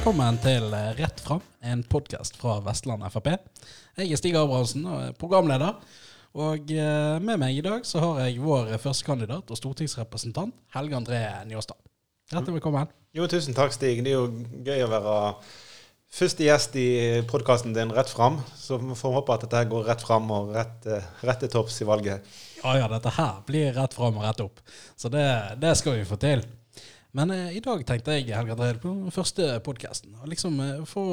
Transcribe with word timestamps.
velkommen 0.00 0.38
til 0.40 0.70
Rett 0.96 1.18
fram, 1.20 1.42
en 1.60 1.82
podkast 1.84 2.38
fra 2.40 2.54
Vestland 2.64 3.02
Frp. 3.12 3.26
Jeg 4.00 4.14
er 4.14 4.16
Stig 4.16 4.32
Abrahamsen 4.32 4.86
og 4.88 5.00
er 5.02 5.16
programleder. 5.18 5.74
Og 6.40 6.70
eh, 6.72 7.18
med 7.20 7.36
meg 7.42 7.58
i 7.58 7.64
dag 7.66 7.84
så 7.84 8.00
har 8.00 8.22
jeg 8.22 8.38
vår 8.40 8.70
førstekandidat 8.80 9.52
og 9.52 9.58
stortingsrepresentant 9.60 10.54
Helge 10.72 10.96
André 10.96 11.18
Njåstad. 11.50 11.76
Hjertelig 12.32 12.54
velkommen. 12.56 12.88
Jo, 13.12 13.26
tusen 13.28 13.52
takk, 13.52 13.76
Stig. 13.76 14.00
Det 14.06 14.14
er 14.14 14.16
jo 14.16 14.62
gøy 14.64 14.86
å 14.86 14.88
være 14.94 15.18
første 16.16 16.46
gjest 16.46 16.80
i 16.80 16.88
podkasten 17.28 17.76
din 17.76 17.92
Rett 17.92 18.08
fram. 18.08 18.40
Så 18.56 18.80
vi 18.80 18.96
får 18.96 19.18
håpe 19.18 19.36
at 19.36 19.44
dette 19.44 19.66
går 19.68 19.84
rett 19.90 20.06
fram 20.06 20.32
og 20.32 20.54
rett, 20.56 20.80
eh, 20.88 21.12
rett 21.28 21.44
til 21.44 21.52
topps 21.58 21.76
i 21.84 21.90
valget. 21.90 22.24
Ja 22.62 22.78
ja, 22.80 22.88
dette 22.88 23.12
her 23.20 23.44
blir 23.44 23.76
rett 23.76 24.00
fram 24.00 24.16
og 24.16 24.24
rett 24.24 24.40
opp. 24.48 24.64
Så 24.96 25.12
det, 25.12 25.28
det 25.60 25.76
skal 25.76 26.00
vi 26.00 26.08
få 26.08 26.16
til. 26.24 26.48
Men 27.16 27.30
eh, 27.34 27.56
i 27.56 27.62
dag 27.64 27.82
tenkte 27.86 28.14
jeg 28.14 28.30
Helga 28.36 28.54
på 28.78 28.92
den 28.92 29.14
første 29.14 29.46
podkasten 29.66 30.14
liksom 30.30 30.60
eh, 30.62 30.84
få, 30.86 31.04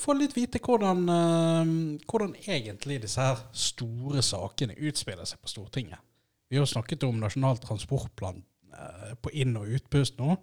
få, 0.00 0.16
litt 0.18 0.34
vite 0.34 0.58
hvordan, 0.58 1.04
eh, 1.06 1.74
hvordan, 2.10 2.34
egentlig 2.46 3.02
disse 3.04 3.22
her 3.22 3.44
store 3.52 4.24
sakene 4.26 4.74
utspiller 4.74 5.28
seg 5.28 5.42
på 5.42 5.52
Stortinget. 5.52 6.02
Vi 6.50 6.58
har 6.58 6.66
snakket 6.66 7.06
om 7.06 7.22
Nasjonal 7.22 7.60
transportplan 7.62 8.42
eh, 8.74 9.14
på 9.22 9.32
inn- 9.32 9.56
og 9.60 9.70
utpust 9.78 10.18
nå. 10.18 10.36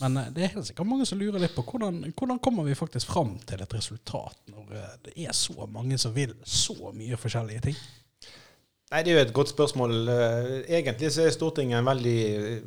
Men 0.00 0.16
eh, 0.16 0.30
det 0.32 0.44
er 0.44 0.54
helt 0.54 0.68
sikkert 0.68 0.88
mange 0.88 1.08
som 1.08 1.20
lurer 1.20 1.42
litt 1.42 1.56
på 1.56 1.64
hvordan, 1.66 2.04
hvordan 2.12 2.40
kommer 2.44 2.68
vi 2.68 2.76
faktisk 2.78 3.12
fram 3.12 3.34
til 3.48 3.64
et 3.64 3.74
resultat 3.76 4.38
når 4.52 4.76
eh, 4.78 4.94
det 5.08 5.16
er 5.26 5.36
så 5.36 5.66
mange 5.68 5.98
som 6.00 6.14
vil 6.16 6.36
så 6.44 6.92
mye 6.96 7.18
forskjellige 7.20 7.68
ting? 7.70 7.82
Nei, 8.92 9.00
Det 9.06 9.12
er 9.12 9.16
jo 9.16 9.24
et 9.24 9.32
godt 9.32 9.48
spørsmål. 9.48 9.92
Eh, 10.12 10.48
egentlig 10.76 11.08
så 11.14 11.22
er 11.24 11.32
Stortinget 11.32 11.78
en 11.78 11.86
veldig, 11.88 12.16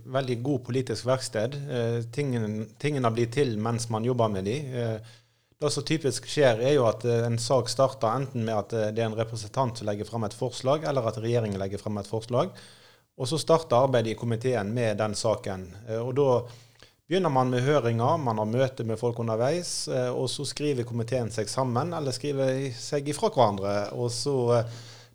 veldig 0.09 0.37
god 0.41 0.63
politisk 0.65 1.05
verksted. 1.05 1.53
Eh, 1.53 1.97
tingene, 2.09 2.65
tingene, 2.81 3.11
blir 3.13 3.29
til 3.29 3.59
mens 3.61 3.85
man 3.93 4.07
jobber 4.07 4.31
med 4.33 4.49
dem. 4.49 4.71
Eh, 4.73 5.11
det 5.61 5.69
som 5.71 5.85
typisk 5.85 6.25
skjer, 6.25 6.63
er 6.65 6.73
jo 6.73 6.87
at 6.89 7.05
en 7.05 7.37
sak 7.37 7.69
starter 7.69 8.09
enten 8.09 8.41
med 8.43 8.57
at 8.57 8.73
det 8.95 9.03
er 9.03 9.05
en 9.05 9.19
representant 9.19 9.77
som 9.77 9.85
legger 9.85 10.09
frem 10.09 10.25
et 10.25 10.33
forslag, 10.33 10.83
eller 10.89 11.05
at 11.05 11.21
regjeringen 11.21 11.61
legger 11.61 11.77
frem 11.77 12.01
et 12.01 12.09
forslag. 12.09 12.49
Og 13.17 13.29
så 13.29 13.37
starter 13.37 13.85
arbeidet 13.85 14.15
i 14.15 14.17
komiteen 14.19 14.73
med 14.73 14.97
den 14.97 15.13
saken. 15.15 15.69
Og 16.01 16.11
da 16.17 16.41
begynner 17.07 17.29
man 17.29 17.53
med 17.53 17.63
høringer, 17.63 18.17
man 18.17 18.41
har 18.41 18.49
møte 18.49 18.83
med 18.83 18.99
folk 18.99 19.21
underveis, 19.21 19.87
og 19.87 20.27
så 20.29 20.43
skriver 20.43 20.83
komiteen 20.83 21.31
seg 21.31 21.47
sammen, 21.47 21.93
eller 21.93 22.11
skriver 22.11 22.73
seg 22.75 23.07
ifra 23.13 23.29
hverandre. 23.29 23.77
og 23.93 24.11
så 24.11 24.35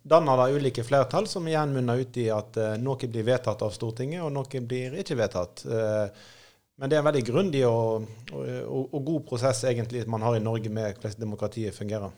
danner 0.01 0.37
det 0.41 0.57
ulike 0.57 0.83
flertall, 0.83 1.27
som 1.27 1.47
igjen 1.47 1.73
munner 1.75 2.01
ut 2.01 2.17
i 2.17 2.27
at 2.33 2.57
uh, 2.57 2.73
noe 2.81 3.09
blir 3.09 3.27
vedtatt 3.27 3.61
av 3.61 3.73
Stortinget, 3.75 4.23
og 4.25 4.33
noe 4.33 4.61
blir 4.65 4.97
ikke 5.01 5.19
vedtatt. 5.19 5.65
Uh, 5.67 6.39
men 6.81 6.89
det 6.89 6.97
er 6.97 7.03
en 7.03 7.09
veldig 7.11 7.23
grundig 7.27 7.61
og, 7.67 8.07
og, 8.31 8.41
og, 8.41 8.83
og, 8.87 8.99
god 9.05 9.23
prosess 9.29 9.63
egentlig 9.69 10.01
man 10.09 10.23
har 10.25 10.37
i 10.37 10.43
Norge 10.43 10.71
med 10.73 10.95
hvordan 10.97 11.21
demokratiet 11.21 11.77
fungerer. 11.77 12.09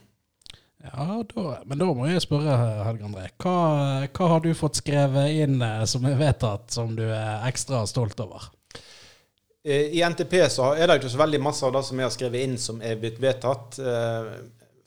Ja, 0.84 1.24
da, 1.36 1.44
Men 1.66 1.80
da 1.80 1.88
må 1.96 2.08
jeg 2.10 2.24
spørre, 2.24 2.56
Helge 2.84 3.08
André. 3.08 3.30
Hva, 3.40 3.56
hva, 4.08 4.30
har 4.34 4.44
du 4.44 4.50
fått 4.56 4.82
skrevet 4.82 5.36
inn 5.44 5.62
eh, 5.64 5.84
som 5.88 6.04
er 6.08 6.18
vedtatt, 6.20 6.74
som 6.76 6.92
du 6.96 7.06
er 7.06 7.46
ekstra 7.48 7.86
stolt 7.88 8.20
over? 8.24 8.50
I 9.64 10.02
NTP 10.04 10.34
så 10.52 10.74
er 10.76 10.90
det 10.90 10.98
ikke 11.00 11.14
så 11.14 11.22
veldig 11.22 11.40
masse 11.40 11.64
av 11.64 11.72
det 11.72 11.86
som 11.88 12.00
jeg 12.00 12.08
har 12.10 12.16
skrevet 12.16 12.44
inn, 12.44 12.58
som 12.60 12.82
er 12.84 12.98
blitt 13.00 13.22
vedtatt. 13.24 13.78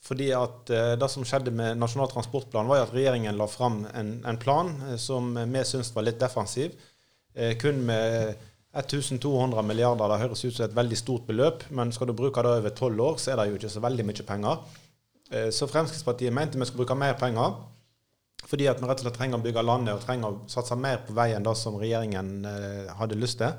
Fordi 0.07 0.29
at 0.37 0.71
uh, 0.71 0.95
Det 0.99 1.09
som 1.11 1.25
skjedde 1.27 1.55
med 1.55 1.79
Nasjonal 1.81 2.11
transportplan, 2.13 2.69
var 2.71 2.85
at 2.85 2.95
regjeringen 2.95 3.39
la 3.39 3.49
fram 3.51 3.85
en, 3.95 4.19
en 4.27 4.39
plan 4.41 4.71
uh, 4.87 4.97
som 5.01 5.35
vi 5.35 5.65
syntes 5.67 5.95
var 5.95 6.07
litt 6.07 6.21
defensiv. 6.23 6.77
Uh, 7.37 7.55
kun 7.61 7.83
med 7.89 8.37
1200 8.77 9.63
milliarder. 9.65 10.11
Det 10.13 10.21
høres 10.25 10.45
ut 10.45 10.57
som 10.59 10.67
et 10.67 10.77
veldig 10.77 10.99
stort 11.01 11.25
beløp, 11.29 11.65
men 11.73 11.95
skal 11.95 12.11
du 12.11 12.17
bruke 12.17 12.43
det 12.45 12.59
over 12.59 12.75
tolv 12.77 13.01
år, 13.01 13.15
så 13.21 13.33
er 13.33 13.41
det 13.41 13.47
jo 13.49 13.57
ikke 13.57 13.73
så 13.73 13.81
veldig 13.81 14.05
mye 14.05 14.27
penger. 14.29 14.67
Så 15.57 15.67
Fremskrittspartiet 15.67 16.35
mente 16.37 16.61
vi 16.61 16.67
skulle 16.69 16.85
bruke 16.85 16.99
mer 17.01 17.17
penger. 17.19 17.55
Fordi 18.47 18.67
at 18.69 18.77
vi 18.79 18.87
rett 18.87 19.01
og 19.01 19.07
slett 19.07 19.17
trenger 19.17 19.41
å 19.41 19.47
bygge 19.47 19.65
landet 19.65 19.97
og 19.97 20.05
trenger 20.05 20.29
å 20.29 20.51
satse 20.53 20.77
mer 20.77 21.01
på 21.07 21.17
vei 21.17 21.31
enn 21.33 21.47
det 21.49 21.55
som 21.57 21.79
regjeringen 21.81 22.29
hadde 23.01 23.17
lyst 23.17 23.41
til. 23.41 23.57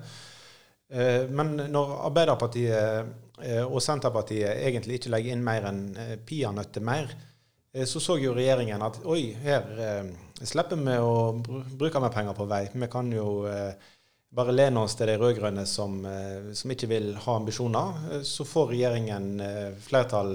Men 1.34 1.56
når 1.74 1.96
Arbeiderpartiet 2.12 2.78
Eh, 2.78 3.27
og 3.38 3.82
Senterpartiet 3.84 4.64
egentlig 4.66 4.98
ikke 4.98 5.12
legger 5.14 5.36
inn 5.36 5.44
mer 5.46 5.68
enn 5.70 5.82
eh, 6.02 6.16
peanøtter 6.26 6.82
mer, 6.82 7.12
eh, 7.74 7.86
så 7.86 8.02
så 8.02 8.18
jo 8.18 8.34
regjeringen 8.34 8.82
at 8.82 8.98
oi, 9.06 9.30
her 9.44 9.68
slipper 10.42 10.80
vi 10.82 10.96
å 10.98 11.14
bruke 11.78 12.02
mer 12.02 12.14
penger 12.14 12.38
på 12.38 12.48
vei. 12.50 12.64
Vi 12.74 12.90
kan 12.90 13.12
jo 13.14 13.44
bare 14.38 14.54
lene 14.54 14.84
oss 14.84 14.98
til 14.98 15.10
de 15.10 15.16
rød-grønne 15.18 15.64
som, 15.66 15.96
som, 16.54 16.72
ikke 16.74 16.90
vil 16.92 17.08
ha 17.24 17.36
ambisjoner. 17.40 18.22
Så 18.28 18.46
får 18.46 18.74
regjeringen 18.74 19.40
flertall 19.82 20.34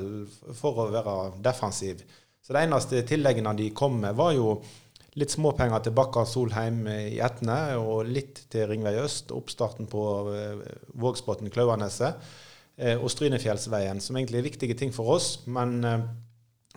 for 0.59 0.81
å 0.83 0.89
være 0.91 1.17
defensiv. 1.45 2.03
Så 2.43 2.57
det 2.57 2.65
eneste 2.67 3.05
tilleggene 3.07 3.53
de 3.55 3.69
kom 3.71 4.01
med, 4.03 4.17
var 4.19 4.33
jo 4.35 4.57
litt 5.21 5.31
småpenger 5.31 5.85
til 5.85 5.95
Bakka 5.95 6.25
Solheim 6.27 6.83
i 6.91 7.21
Etne, 7.23 7.77
og 7.79 8.11
litt 8.11 8.43
til 8.51 8.67
Ringvei 8.73 8.97
øst, 9.05 9.31
oppstarten 9.37 9.87
på 9.93 10.07
Vågsbotn-Klauvaneset. 10.99 12.19
Eh, 12.77 12.97
og 12.97 13.11
Strynefjellsveien, 13.13 14.01
som 14.01 14.17
egentlig 14.17 14.41
er 14.41 14.47
viktige 14.47 14.77
ting 14.79 14.93
for 14.95 15.15
oss. 15.17 15.43
Men 15.47 15.79
eh, 15.85 16.07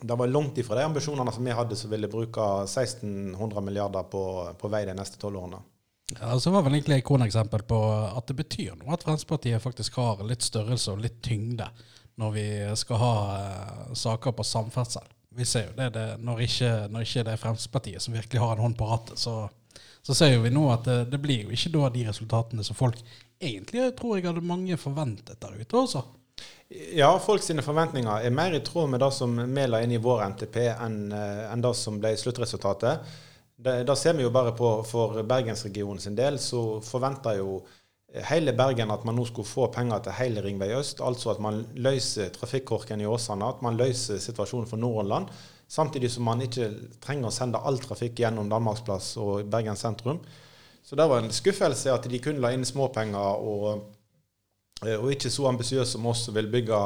det 0.02 0.18
var 0.18 0.28
langt 0.28 0.58
ifra 0.60 0.76
de 0.76 0.84
ambisjonene 0.90 1.32
som 1.32 1.46
vi 1.46 1.56
hadde, 1.56 1.78
som 1.78 1.92
ville 1.92 2.10
bruke 2.12 2.50
1600 2.66 3.64
milliarder 3.64 4.08
på, 4.12 4.22
på 4.60 4.70
vei 4.72 4.84
de 4.88 4.96
neste 4.96 5.20
tolv 5.20 5.40
årene. 5.40 5.62
Ja, 6.20 6.36
så 6.38 6.52
var 6.54 6.62
vel 6.62 6.76
egentlig 6.76 7.00
et 7.00 7.06
kroneksempel 7.06 7.64
på 7.66 7.78
at 8.06 8.28
det 8.28 8.36
betyr 8.38 8.76
noe 8.78 8.92
at 8.94 9.02
Fremskrittspartiet 9.02 9.62
faktisk 9.62 9.96
har 9.98 10.20
litt 10.22 10.44
størrelse 10.46 10.92
og 10.92 11.00
litt 11.02 11.16
tyngde 11.24 11.66
når 12.20 12.34
vi 12.36 12.46
skal 12.78 13.00
ha 13.00 13.14
uh, 13.26 13.94
saker 13.98 14.36
på 14.36 14.46
samferdsel. 14.46 15.08
Vi 15.36 15.44
ser 15.44 15.66
jo 15.66 15.74
det, 15.76 15.88
det 15.96 16.04
når, 16.22 16.44
ikke, 16.46 16.70
når 16.92 17.08
ikke 17.08 17.24
det 17.26 17.32
er 17.34 17.42
Fremskrittspartiet 17.42 18.04
som 18.04 18.14
virkelig 18.14 18.40
har 18.40 18.54
en 18.54 18.62
hånd 18.68 18.78
på 18.78 18.86
rattet, 18.88 19.18
så, 19.18 19.48
så 20.06 20.14
ser 20.14 20.36
vi 20.38 20.52
nå 20.54 20.68
at 20.70 20.84
det, 20.86 20.98
det, 21.10 21.18
blir 21.18 21.48
jo 21.48 21.54
ikke 21.54 21.72
da 21.74 21.88
de 21.90 22.04
resultatene 22.06 22.62
som 22.66 22.78
folk 22.78 23.00
egentlig 23.42 23.88
tror 23.98 24.14
jeg 24.16 24.28
hadde 24.28 24.44
mange 24.46 24.76
forventet 24.78 25.40
der 25.42 25.56
ute 25.58 25.80
også. 25.80 26.04
Ja, 26.94 27.08
folk 27.22 27.42
sine 27.42 27.62
forventninger 27.62 28.22
er 28.26 28.34
mer 28.34 28.54
i 28.54 28.62
tråd 28.62 28.92
med 28.92 29.02
det 29.02 29.08
som 29.14 29.34
vi 29.34 29.64
la 29.66 29.80
inn 29.82 29.94
i 29.96 30.02
vår 30.02 30.22
NTP, 30.34 30.60
enn, 30.76 31.00
eh, 31.14 31.42
enn 31.50 31.64
det 31.64 31.72
som 31.78 31.98
ble 32.02 32.12
sluttresultatet. 32.18 33.18
Det, 33.56 33.96
ser 33.98 34.14
vi 34.14 34.22
jo 34.22 34.30
bare 34.30 34.52
på 34.54 34.70
for 34.86 35.22
Bergensregionen 35.26 36.02
sin 36.02 36.18
del, 36.18 36.38
så 36.38 36.78
forventer 36.84 37.40
jo 37.40 37.60
hele 38.30 38.54
Bergen 38.56 38.92
at 38.94 39.04
man 39.08 39.16
nå 39.18 39.24
skulle 39.26 39.48
få 39.48 39.66
penger 39.74 40.04
til 40.04 40.18
hele 40.20 40.42
Ringvei 40.44 40.70
øst. 40.76 41.02
Altså 41.02 41.32
at 41.34 41.42
man 41.42 41.64
løser 41.74 42.30
trafikkorken 42.34 43.02
i 43.02 43.08
Åsane, 43.10 43.48
at 43.48 43.62
man 43.64 43.78
løser 43.80 44.22
situasjonen 44.22 44.70
for 44.70 44.78
Nordhordland. 44.80 45.32
Samtidig 45.68 46.12
som 46.14 46.26
man 46.28 46.42
ikke 46.44 46.68
trenger 47.02 47.28
å 47.28 47.34
sende 47.34 47.58
all 47.58 47.78
trafikk 47.82 48.20
gjennom 48.22 48.50
Danmarksplass 48.50 49.16
og 49.22 49.48
Bergen 49.50 49.78
sentrum. 49.78 50.20
Så 50.86 50.98
det 50.98 51.06
var 51.10 51.22
en 51.22 51.32
skuffelse 51.34 51.90
at 51.90 52.06
de 52.06 52.20
kun 52.22 52.38
la 52.42 52.52
inn 52.54 52.66
småpenger 52.66 53.40
og, 53.42 53.88
eh, 54.84 54.94
og 54.94 55.10
ikke 55.16 55.32
så 55.34 55.48
ambisiøse 55.50 55.96
som 55.96 56.06
oss 56.06 56.28
som 56.28 56.36
vil 56.36 56.50
bygge 56.52 56.78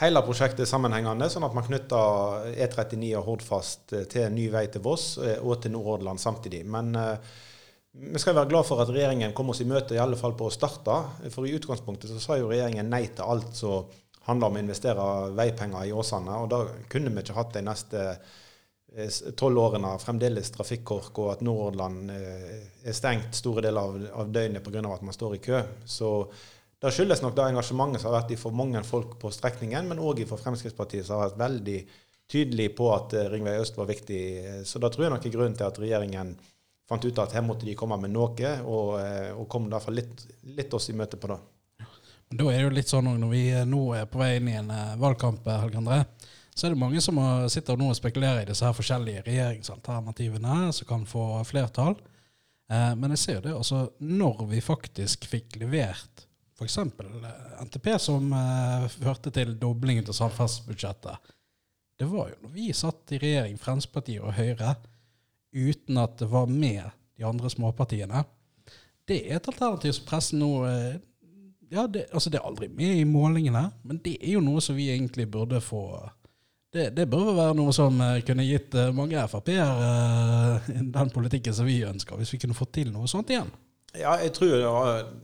hele 0.00 0.24
prosjektet 0.26 0.66
sammenhengende, 0.66 1.28
sånn 1.30 1.46
at 1.46 1.54
man 1.54 1.66
knytter 1.68 2.50
E39 2.56 3.12
og 3.20 3.28
Hordfast 3.28 3.86
til 3.92 4.08
til 4.10 4.34
ny 4.34 4.48
vei 4.50 4.66
til 4.66 4.82
Voss 4.82 5.12
eh, 5.22 5.38
og 5.38 5.62
til 5.62 5.76
Nordhordland 5.76 6.18
samtidig. 6.18 6.64
Men 6.66 6.96
vi 7.92 8.18
skal 8.22 8.34
være 8.34 8.50
glad 8.50 8.66
for 8.66 8.82
at 8.82 8.90
regjeringen 8.90 9.32
kom 9.34 9.50
oss 9.50 9.62
i 9.62 9.66
møte, 9.66 9.94
i 9.94 10.02
alle 10.02 10.18
fall 10.18 10.34
på 10.38 10.46
å 10.46 10.54
starte. 10.54 10.94
For 11.34 11.46
i 11.46 11.54
utgangspunktet 11.54 12.10
så 12.10 12.20
sa 12.22 12.36
jo 12.38 12.50
regjeringen 12.50 12.90
nei 12.90 13.04
til 13.10 13.26
alt 13.26 13.54
som 13.58 13.86
handler 14.28 14.50
om 14.50 14.58
å 14.58 14.62
investere 14.62 15.08
veipenger 15.38 15.88
i 15.88 15.92
Åsane. 15.96 16.36
Og 16.42 16.50
da 16.52 16.64
kunne 16.92 17.12
vi 17.14 17.24
ikke 17.24 17.38
hatt 17.38 17.56
de 17.56 17.64
neste 17.66 18.04
Eh, 18.96 19.10
tolv 19.38 19.58
årene 19.58 19.92
fremdeles 20.02 20.50
trafikkork, 20.50 21.18
og 21.22 21.28
at 21.36 21.42
Nordhordland 21.46 22.10
eh, 22.10 22.56
er 22.82 22.96
stengt 22.96 23.36
store 23.38 23.62
deler 23.62 23.86
av, 23.86 23.98
av 24.22 24.32
døgnet 24.34 24.64
pga. 24.66 24.82
at 24.82 25.04
man 25.06 25.14
står 25.14 25.36
i 25.36 25.42
kø. 25.44 25.60
Så 25.86 26.08
det 26.82 26.90
skyldes 26.96 27.22
nok 27.22 27.36
det 27.36 27.44
engasjementet 27.52 28.02
som 28.02 28.10
har 28.10 28.22
vært 28.22 28.34
for 28.40 28.56
mange 28.56 28.82
folk 28.82 29.14
på 29.20 29.30
strekningen, 29.30 29.86
men 29.86 30.02
òg 30.02 30.24
for 30.26 30.42
Fremskrittspartiet, 30.42 31.06
som 31.06 31.20
har 31.20 31.28
vært 31.28 31.42
veldig 31.44 31.78
tydelig 32.30 32.72
på 32.74 32.90
at 32.96 33.14
eh, 33.14 33.30
Ringvei 33.30 33.60
øst 33.62 33.78
var 33.78 33.86
viktig. 33.86 34.22
Så 34.66 34.82
da 34.82 34.90
tror 34.90 35.06
jeg 35.06 35.14
nok 35.14 35.28
er 35.28 35.36
grunnen 35.38 35.54
til 35.60 35.70
at 35.70 35.78
regjeringen 35.78 36.34
fant 36.90 37.06
ut 37.06 37.22
at 37.22 37.38
her 37.38 37.46
måtte 37.46 37.68
de 37.68 37.78
komme 37.78 37.94
med 38.02 38.10
noe, 38.10 38.54
og, 38.66 38.96
og 39.38 39.46
kom 39.46 39.70
derfor 39.70 39.94
litt, 39.94 40.24
litt 40.56 40.74
oss 40.74 40.90
i 40.90 40.96
møte 40.98 41.20
på 41.20 41.30
det. 41.30 41.38
Da 42.30 42.46
er 42.46 42.60
det 42.60 42.66
jo 42.66 42.74
litt 42.74 42.90
sånn 42.90 43.08
når 43.10 43.30
vi 43.32 43.44
nå 43.66 43.80
er 43.98 44.06
på 44.10 44.20
vei 44.20 44.36
inn 44.38 44.48
i 44.52 44.58
en 44.58 44.70
valgkamp, 45.00 45.48
Helge 45.50 45.80
André 45.80 46.04
så 46.54 46.66
er 46.66 46.74
det 46.74 46.80
mange 46.82 47.00
som 47.00 47.18
sitter 47.48 47.78
nå 47.78 47.86
og 47.88 47.96
spekulerer 47.96 48.42
i 48.42 48.48
disse 48.50 48.66
her 48.66 48.74
forskjellige 48.76 49.22
regjeringsalternativene 49.24 50.72
som 50.76 50.88
kan 50.88 51.06
få 51.08 51.24
flertall. 51.48 51.94
Eh, 52.70 52.92
men 53.00 53.14
jeg 53.14 53.22
ser 53.22 53.38
det, 53.46 53.54
altså 53.56 53.86
når 54.04 54.44
vi 54.50 54.60
faktisk 54.64 55.24
fikk 55.30 55.56
levert 55.62 56.26
f.eks. 56.58 56.76
Eh, 56.84 57.64
NTP 57.64 57.88
som 58.02 58.28
eh, 58.36 58.86
førte 58.92 59.32
til 59.34 59.54
doblingen 59.62 60.04
til 60.06 60.18
samferdselsbudsjettet, 60.18 61.32
det 62.00 62.08
var 62.10 62.28
jo 62.28 62.42
når 62.44 62.54
vi 62.58 62.68
satt 62.76 63.16
i 63.16 63.20
regjering, 63.22 63.56
Fremskrittspartiet 63.60 64.24
og 64.24 64.36
Høyre, 64.36 64.74
uten 65.56 65.98
at 66.00 66.20
det 66.20 66.28
var 66.30 66.52
med 66.52 66.82
de 67.16 67.26
andre 67.28 67.50
småpartiene. 67.52 68.22
Det 69.08 69.18
er 69.26 69.38
et 69.38 69.48
alternativ 69.48 69.96
som 69.96 70.06
pressen 70.08 70.44
nå 70.44 70.52
ja, 71.70 71.86
det, 71.86 72.08
altså 72.12 72.30
det 72.30 72.40
er 72.40 72.46
aldri 72.48 72.66
med 72.68 72.98
i 72.98 73.04
målingene, 73.06 73.68
men 73.86 74.00
det 74.02 74.16
er 74.18 74.34
jo 74.34 74.42
noe 74.42 74.62
som 74.64 74.74
vi 74.74 74.88
egentlig 74.90 75.28
burde 75.30 75.60
få 75.62 75.84
Det, 76.70 76.92
det 76.94 77.08
burde 77.10 77.34
være 77.34 77.54
noe 77.58 77.72
som 77.74 77.96
eh, 77.98 78.20
kunne 78.22 78.46
gitt 78.46 78.74
eh, 78.78 78.92
mange 78.94 79.18
Frp-er 79.30 79.80
eh, 79.86 80.68
den 80.94 81.10
politikken 81.10 81.54
som 81.54 81.66
vi 81.66 81.80
ønsker, 81.86 82.18
hvis 82.18 82.30
vi 82.34 82.38
kunne 82.42 82.54
fått 82.54 82.76
til 82.76 82.92
noe 82.94 83.10
sånt 83.10 83.30
igjen. 83.30 83.50
Ja, 83.98 84.16
jeg 84.22 84.30
tror 84.36 84.52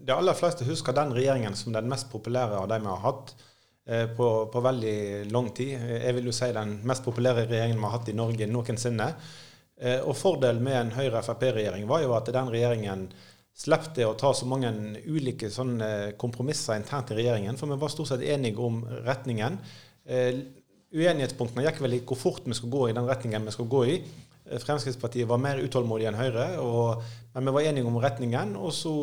de 0.02 0.14
aller 0.14 0.34
fleste 0.34 0.66
husker 0.66 0.94
den 0.94 1.14
regjeringen 1.14 1.54
som 1.54 1.74
den 1.74 1.86
mest 1.90 2.10
populære 2.10 2.58
av 2.58 2.66
de 2.70 2.80
vi 2.82 2.90
har 2.90 3.04
hatt 3.04 3.36
på, 4.16 4.28
på 4.50 4.62
veldig 4.64 4.96
lang 5.30 5.52
tid. 5.54 5.76
Jeg 5.78 6.16
vil 6.16 6.26
jo 6.26 6.34
si 6.34 6.48
den 6.50 6.80
mest 6.82 7.04
populære 7.06 7.44
regjeringen 7.46 7.78
vi 7.78 7.86
har 7.86 7.94
hatt 7.94 8.10
i 8.10 8.16
Norge 8.18 8.48
noensinne. 8.50 9.06
Og 10.02 10.18
Fordelen 10.18 10.66
med 10.66 10.80
en 10.80 10.90
Høyre-Frp-regjering 10.96 11.86
var 11.86 12.02
jo 12.02 12.16
at 12.18 12.32
den 12.34 12.50
regjeringen 12.50 13.06
slapp 13.56 13.96
å 14.04 14.12
ta 14.20 14.32
så 14.36 14.46
mange 14.48 14.70
ulike 15.08 15.48
kompromisser 16.20 16.76
internt 16.76 17.10
i 17.12 17.18
regjeringen, 17.20 17.56
for 17.56 17.72
vi 17.72 17.80
var 17.80 17.92
stort 17.92 18.10
sett 18.12 18.24
enige 18.26 18.60
om 18.60 18.82
retningen. 19.06 19.56
Eh, 20.04 20.42
uenighetspunktene 20.92 21.64
gikk 21.64 21.80
vel 21.82 21.96
i 21.96 22.02
hvor 22.04 22.20
fort 22.20 22.44
vi 22.44 22.56
skulle 22.56 22.74
gå 22.74 22.88
i 22.90 22.96
den 22.96 23.08
retningen 23.08 23.48
vi 23.48 23.54
skulle 23.54 23.72
gå 23.72 23.82
i. 23.94 23.96
Eh, 24.44 24.60
Fremskrittspartiet 24.60 25.28
var 25.28 25.40
mer 25.40 25.62
utålmodige 25.64 26.12
enn 26.12 26.20
Høyre, 26.20 26.46
og, 26.60 27.02
men 27.34 27.48
vi 27.48 27.56
var 27.56 27.68
enige 27.70 27.88
om 27.88 28.00
retningen. 28.02 28.54
Og 28.60 28.74
så 28.76 28.94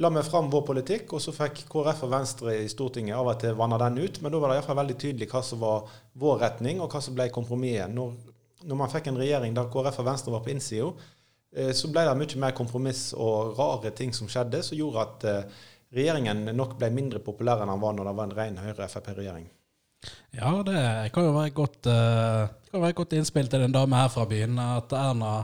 la 0.00 0.10
vi 0.10 0.24
fram 0.26 0.48
vår 0.50 0.64
politikk, 0.66 1.12
og 1.14 1.22
så 1.22 1.34
fikk 1.36 1.66
KrF 1.70 2.06
og 2.06 2.14
Venstre 2.14 2.56
i 2.64 2.70
Stortinget 2.72 3.18
av 3.18 3.30
og 3.30 3.42
til 3.42 3.58
vanna 3.58 3.78
den 3.84 4.00
ut. 4.00 4.22
Men 4.22 4.32
da 4.32 4.40
var 4.40 4.50
det 4.50 4.62
iallfall 4.62 4.80
veldig 4.80 4.96
tydelig 5.04 5.28
hva 5.30 5.44
som 5.44 5.60
var 5.62 5.92
vår 6.24 6.40
retning, 6.46 6.80
og 6.80 6.88
hva 6.88 7.04
som 7.04 7.16
ble 7.16 7.28
kompromisset. 7.34 7.92
Når, 7.92 8.16
når 8.64 8.80
man 8.80 8.90
fikk 8.90 9.12
en 9.12 9.20
regjering 9.20 9.54
der 9.54 9.68
KrF 9.70 10.00
og 10.00 10.08
Venstre 10.08 10.34
var 10.34 10.42
på 10.46 10.54
innsida, 10.56 10.88
så 11.76 11.90
ble 11.92 12.02
det 12.08 12.14
mye 12.18 12.40
mer 12.42 12.56
kompromiss 12.56 13.12
og 13.14 13.58
rare 13.58 13.92
ting 13.94 14.14
som 14.16 14.30
skjedde, 14.30 14.62
som 14.66 14.78
gjorde 14.78 15.04
at 15.04 15.26
eh, 15.30 15.60
regjeringen 15.94 16.48
nok 16.56 16.74
ble 16.80 16.90
mindre 16.94 17.22
populær 17.22 17.62
enn 17.62 17.70
den 17.70 17.82
var 17.82 17.94
når 17.94 18.10
det 18.10 18.16
var 18.18 18.28
en 18.28 18.36
ren 18.38 18.58
Høyre-Frp-regjering. 18.64 19.46
Ja, 20.34 20.50
det 20.66 20.80
kan 21.14 21.28
jo 21.28 21.36
være 21.36 21.52
et 21.52 21.56
godt, 21.56 21.86
være 21.86 22.96
godt 22.98 23.14
innspill 23.16 23.46
til 23.48 23.62
en 23.64 23.72
dame 23.72 23.96
her 23.96 24.10
fra 24.12 24.26
byen. 24.28 24.58
At 24.60 24.92
Erna 24.92 25.38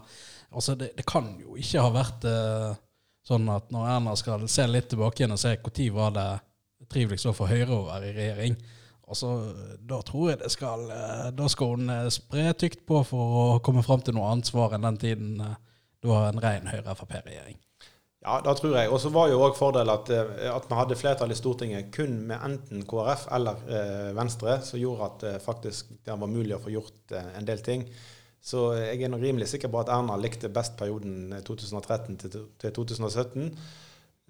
Altså, 0.51 0.75
det, 0.75 0.89
det 0.99 1.05
kan 1.07 1.29
jo 1.39 1.55
ikke 1.55 1.79
ha 1.79 1.93
vært 1.95 2.25
sånn 3.23 3.47
at 3.55 3.69
når 3.71 3.87
Erna 3.93 4.17
skal 4.19 4.49
se 4.51 4.65
litt 4.67 4.89
tilbake 4.91 5.23
igjen 5.23 5.35
og 5.37 5.39
se 5.39 5.53
når 5.55 5.85
var 5.95 6.15
det 6.17 6.29
triveligst 6.91 7.29
for 7.37 7.51
Høyre 7.51 7.71
å 7.77 7.87
være 7.87 8.09
i 8.11 8.15
regjering, 8.17 8.57
altså, 9.07 9.31
da 9.79 10.01
tror 10.07 10.33
jeg 10.33 10.41
det 10.43 10.51
skal 10.51 10.87
Da 11.39 11.49
skal 11.53 11.77
hun 11.77 11.93
spre 12.11 12.49
tykt 12.59 12.83
på 12.89 13.05
for 13.07 13.37
å 13.43 13.45
komme 13.63 13.85
fram 13.87 14.03
til 14.03 14.19
noe 14.19 14.33
annet 14.33 14.51
svar 14.51 14.75
enn 14.75 14.89
den 14.89 14.99
tiden. 14.99 15.39
Uh, 16.05 16.15
har 16.15 16.31
en 16.33 16.41
ren 16.43 16.71
Høyre-Frp-regjering. 16.71 17.59
Ja, 18.21 18.37
det 18.45 18.53
tror 18.59 18.75
jeg. 18.77 18.91
Og 18.93 19.01
så 19.01 19.09
var 19.13 19.31
jo 19.33 19.41
òg 19.41 19.55
fordelen 19.57 19.93
at, 19.95 20.11
eh, 20.13 20.49
at 20.53 20.67
vi 20.69 20.77
hadde 20.77 20.97
flertall 21.01 21.33
i 21.33 21.37
Stortinget 21.39 21.89
kun 21.95 22.19
med 22.29 22.43
enten 22.45 22.83
KrF 22.89 23.27
eller 23.33 23.63
eh, 23.65 24.11
Venstre, 24.17 24.59
som 24.65 24.81
gjorde 24.81 25.07
at 25.07 25.23
eh, 25.25 25.39
faktisk 25.41 25.95
det 26.05 26.17
var 26.21 26.29
mulig 26.29 26.59
å 26.59 26.61
få 26.61 26.73
gjort 26.75 27.15
eh, 27.17 27.31
en 27.39 27.49
del 27.49 27.63
ting. 27.65 27.87
Så 28.45 28.71
jeg 28.77 29.01
er 29.01 29.13
nok 29.13 29.25
rimelig 29.25 29.49
sikker 29.53 29.73
på 29.73 29.81
at 29.81 29.93
Erna 29.93 30.19
likte 30.21 30.53
best 30.53 30.77
perioden 30.77 31.33
2013 31.47 32.13
eh, 32.13 32.19
til, 32.21 32.45
til 32.61 32.75
2017. 32.77 33.49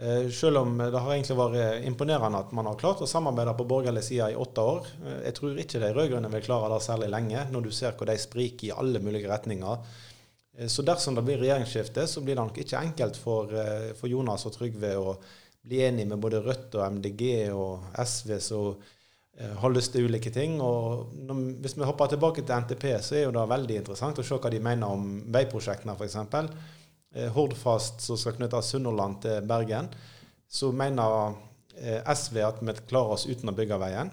Eh, 0.01 0.31
selv 0.39 0.63
om 0.63 0.79
det 0.79 0.95
har 0.95 1.11
egentlig 1.17 1.39
vært 1.41 1.89
imponerende 1.91 2.45
at 2.45 2.55
man 2.55 2.71
har 2.71 2.79
klart 2.79 3.03
å 3.03 3.11
samarbeide 3.11 3.57
på 3.59 3.67
borgerlig 3.75 4.05
side 4.07 4.31
i 4.31 4.39
åtte 4.39 4.69
år. 4.71 4.87
Jeg 5.27 5.35
tror 5.35 5.59
ikke 5.59 5.83
de 5.83 5.91
rød-grønne 5.99 6.31
vil 6.37 6.47
klare 6.47 6.71
det 6.77 6.79
særlig 6.87 7.11
lenge, 7.11 7.43
når 7.51 7.67
du 7.67 7.75
ser 7.75 7.99
hvor 7.99 8.07
de 8.07 8.15
spriker 8.23 8.71
i 8.71 8.73
alle 8.77 9.03
mulige 9.03 9.35
retninger. 9.35 9.83
Eh, 10.61 10.67
så 10.67 10.83
dersom 10.83 11.15
det 11.15 11.23
blir 11.23 11.39
regjeringsskifte, 11.39 12.07
så 12.07 12.21
blir 12.21 12.37
det 12.37 12.43
nok 12.43 12.59
ikke 12.59 12.79
enkelt 12.85 13.17
for, 13.17 13.53
eh, 13.55 13.93
for 13.97 14.09
Jonas 14.09 14.47
og 14.47 14.55
Trygve 14.55 14.95
å 14.97 15.17
bli 15.65 15.83
enig 15.85 16.07
med 16.09 16.21
både 16.21 16.43
Rødt 16.45 16.75
og 16.75 16.85
MDG 16.93 17.51
og 17.53 17.85
SV 17.97 18.39
som 18.41 18.77
eh, 19.39 19.55
har 19.57 19.71
lyst 19.71 19.93
til 19.93 20.09
ulike 20.09 20.33
ting. 20.33 20.61
Og 20.61 21.15
når, 21.15 21.43
hvis 21.65 21.77
vi 21.77 21.89
hopper 21.89 22.13
tilbake 22.13 22.45
til 22.45 22.65
NTP, 22.65 22.87
så 23.01 23.17
er 23.17 23.25
jo 23.25 23.35
det 23.37 23.49
veldig 23.49 23.77
interessant 23.77 24.19
å 24.19 24.23
se 24.25 24.37
hva 24.37 24.53
de 24.53 24.61
mener 24.61 24.87
om 24.87 25.25
veiprosjektene, 25.33 25.97
f.eks. 25.97 26.17
Hordfast 27.35 28.05
som 28.05 28.19
skal 28.21 28.37
knytte 28.37 28.61
Sunnhordland 28.63 29.17
til 29.25 29.41
Bergen. 29.43 29.89
Så 30.47 30.69
mener 30.71 31.35
SV 32.07 32.37
at 32.47 32.61
vi 32.63 32.75
klarer 32.87 33.17
oss 33.17 33.27
uten 33.27 33.51
å 33.51 33.55
bygge 33.57 33.79
veien. 33.83 34.13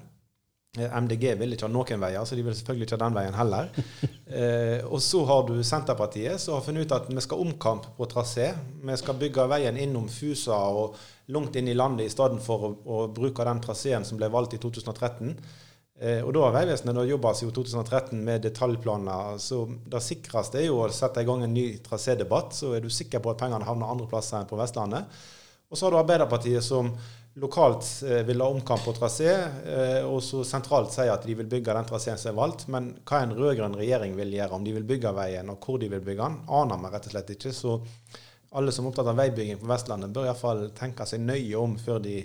MDG 0.77 1.31
vil 1.39 1.55
ikke 1.55 1.65
ha 1.65 1.71
noen 1.73 2.01
veier, 2.01 2.25
så 2.27 2.35
de 2.37 2.43
vil 2.45 2.53
selvfølgelig 2.53 2.85
ikke 2.85 2.97
ha 2.97 3.03
den 3.05 3.17
veien 3.17 3.37
heller. 3.37 3.71
Eh, 4.27 4.81
og 4.83 4.99
så 4.99 5.21
har 5.23 5.45
du 5.47 5.53
Senterpartiet, 5.63 6.35
som 6.43 6.57
har 6.57 6.63
funnet 6.65 6.83
ut 6.83 6.91
at 6.91 7.05
vi 7.07 7.21
skal 7.23 7.39
omkamp 7.39 7.85
på 7.95 8.07
trasé. 8.11 8.49
Vi 8.83 8.97
skal 8.99 9.15
bygge 9.15 9.45
veien 9.47 9.79
innom 9.79 10.09
Fusa 10.11 10.57
og 10.67 10.97
langt 11.31 11.55
inn 11.55 11.69
i 11.71 11.75
landet 11.77 12.09
i 12.09 12.11
stedet 12.11 12.41
for 12.43 12.65
å, 12.67 12.71
å 12.83 12.97
bruke 13.07 13.45
den 13.47 13.61
traseen 13.63 14.03
som 14.05 14.19
ble 14.19 14.27
valgt 14.33 14.57
i 14.57 14.59
2013. 14.59 15.31
Eh, 15.97 16.19
og 16.21 16.29
da 16.35 16.43
har 16.45 16.53
Vegvesenet 16.53 17.07
jobba 17.09 17.31
siden 17.33 17.55
2013 17.55 18.19
med 18.27 18.43
detaljplaner. 18.45 19.39
Så 19.41 19.63
det 19.89 20.03
sikreste 20.05 20.61
er 20.61 20.67
jo 20.67 20.83
å 20.83 20.91
sette 20.93 21.23
i 21.23 21.29
gang 21.29 21.47
en 21.47 21.55
ny 21.55 21.69
trasédebatt, 21.87 22.53
så 22.53 22.75
er 22.75 22.83
du 22.83 22.91
sikker 22.93 23.23
på 23.23 23.33
at 23.33 23.39
pengene 23.41 23.65
havner 23.65 23.89
andre 23.89 24.09
plasser 24.11 24.41
enn 24.41 24.49
på 24.49 24.59
Vestlandet. 24.59 25.07
Og 25.67 25.79
så 25.79 25.87
har 25.87 25.95
du 25.95 26.01
Arbeiderpartiet 26.03 26.63
som 26.63 26.93
lokalt 27.37 28.03
eh, 28.03 28.23
vil 28.25 28.41
ha 28.41 28.47
omkamp 28.49 28.83
på 28.85 28.93
trasé, 28.97 29.29
eh, 29.65 30.05
og 30.05 30.21
så 30.25 30.43
sentralt 30.47 30.93
sier 30.93 31.13
at 31.13 31.25
de 31.27 31.35
vil 31.37 31.49
bygge 31.49 31.75
den 31.77 31.89
traseen 31.89 32.17
som 32.17 32.31
er 32.31 32.39
valgt. 32.39 32.65
Men 32.73 32.89
hva 33.07 33.21
en 33.23 33.35
rød-grønn 33.37 33.77
regjering 33.77 34.15
vil 34.17 34.33
gjøre, 34.37 34.57
om 34.57 34.65
de 34.65 34.73
vil 34.77 34.87
bygge 34.87 35.13
veien 35.17 35.53
og 35.53 35.61
hvor 35.63 35.79
de 35.81 35.91
vil 35.91 36.03
bygge 36.03 36.23
den, 36.23 36.39
aner 36.59 36.81
vi 36.81 36.91
rett 36.93 37.09
og 37.09 37.15
slett 37.15 37.33
ikke. 37.35 37.53
Så 37.53 37.77
alle 38.57 38.73
som 38.73 38.85
er 38.85 38.93
opptatt 38.93 39.11
av 39.11 39.19
veibygging 39.19 39.61
på 39.61 39.69
Vestlandet, 39.69 40.13
bør 40.15 40.29
iallfall 40.29 40.67
tenke 40.77 41.05
seg 41.09 41.21
nøye 41.23 41.57
om 41.59 41.77
før 41.81 42.01
de 42.03 42.19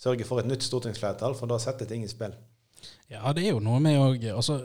sørger 0.00 0.28
for 0.28 0.40
et 0.40 0.48
nytt 0.48 0.64
stortingsflertall, 0.66 1.36
for 1.38 1.50
da 1.50 1.60
setter 1.62 1.88
ting 1.90 2.06
i 2.06 2.10
spill. 2.10 2.34
Ja, 3.12 3.32
det 3.36 3.44
er 3.44 3.52
jo 3.54 3.62
noe 3.62 3.80
med 3.84 4.00
òg 4.00 4.24
altså, 4.32 4.58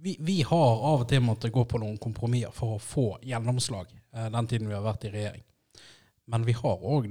vi, 0.00 0.16
vi, 0.20 0.40
har 0.46 0.82
av 0.88 1.02
og 1.02 1.08
til 1.10 1.22
måttet 1.24 1.52
gå 1.54 1.64
på 1.68 1.80
noen 1.82 1.98
kompromisser 2.00 2.54
for 2.54 2.76
å 2.76 2.82
få 2.82 3.06
gjennomslag 3.26 3.90
eh, 3.92 4.28
den 4.32 4.48
tiden 4.50 4.70
vi 4.70 4.76
har 4.76 4.84
vært 4.84 5.06
i 5.08 5.12
regjering. 5.12 5.44
Men 6.28 6.44
vi 6.44 6.54
har 6.56 6.84
òg 6.84 7.08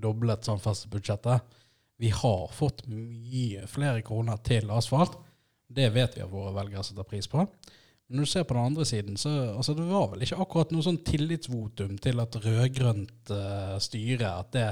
doblet 0.00 0.46
samferdselsbudsjettet. 0.46 1.56
Vi 2.00 2.08
har 2.08 2.48
fått 2.56 2.86
mye 2.88 3.66
flere 3.68 4.00
kroner 4.02 4.38
til 4.44 4.70
asfalt. 4.72 5.18
Det 5.68 5.90
vet 5.92 6.16
vi 6.16 6.22
at 6.24 6.32
våre 6.32 6.54
velgere 6.56 6.84
setter 6.86 7.04
pris 7.04 7.28
på. 7.28 7.44
Men 7.44 8.18
når 8.18 8.26
du 8.26 8.30
ser 8.32 8.46
på 8.48 8.56
den 8.56 8.70
andre 8.70 8.86
siden, 8.88 9.18
så 9.20 9.30
altså, 9.52 9.74
det 9.76 9.84
var 9.90 10.08
vel 10.10 10.24
ikke 10.24 10.40
akkurat 10.40 10.72
noe 10.72 10.86
sånn 10.86 11.02
tillitsvotum 11.04 11.98
til 12.00 12.22
at 12.24 12.38
rød-grønt 12.40 13.34
uh, 13.36 13.76
styre 13.84 14.32
at 14.32 14.50
det, 14.56 14.64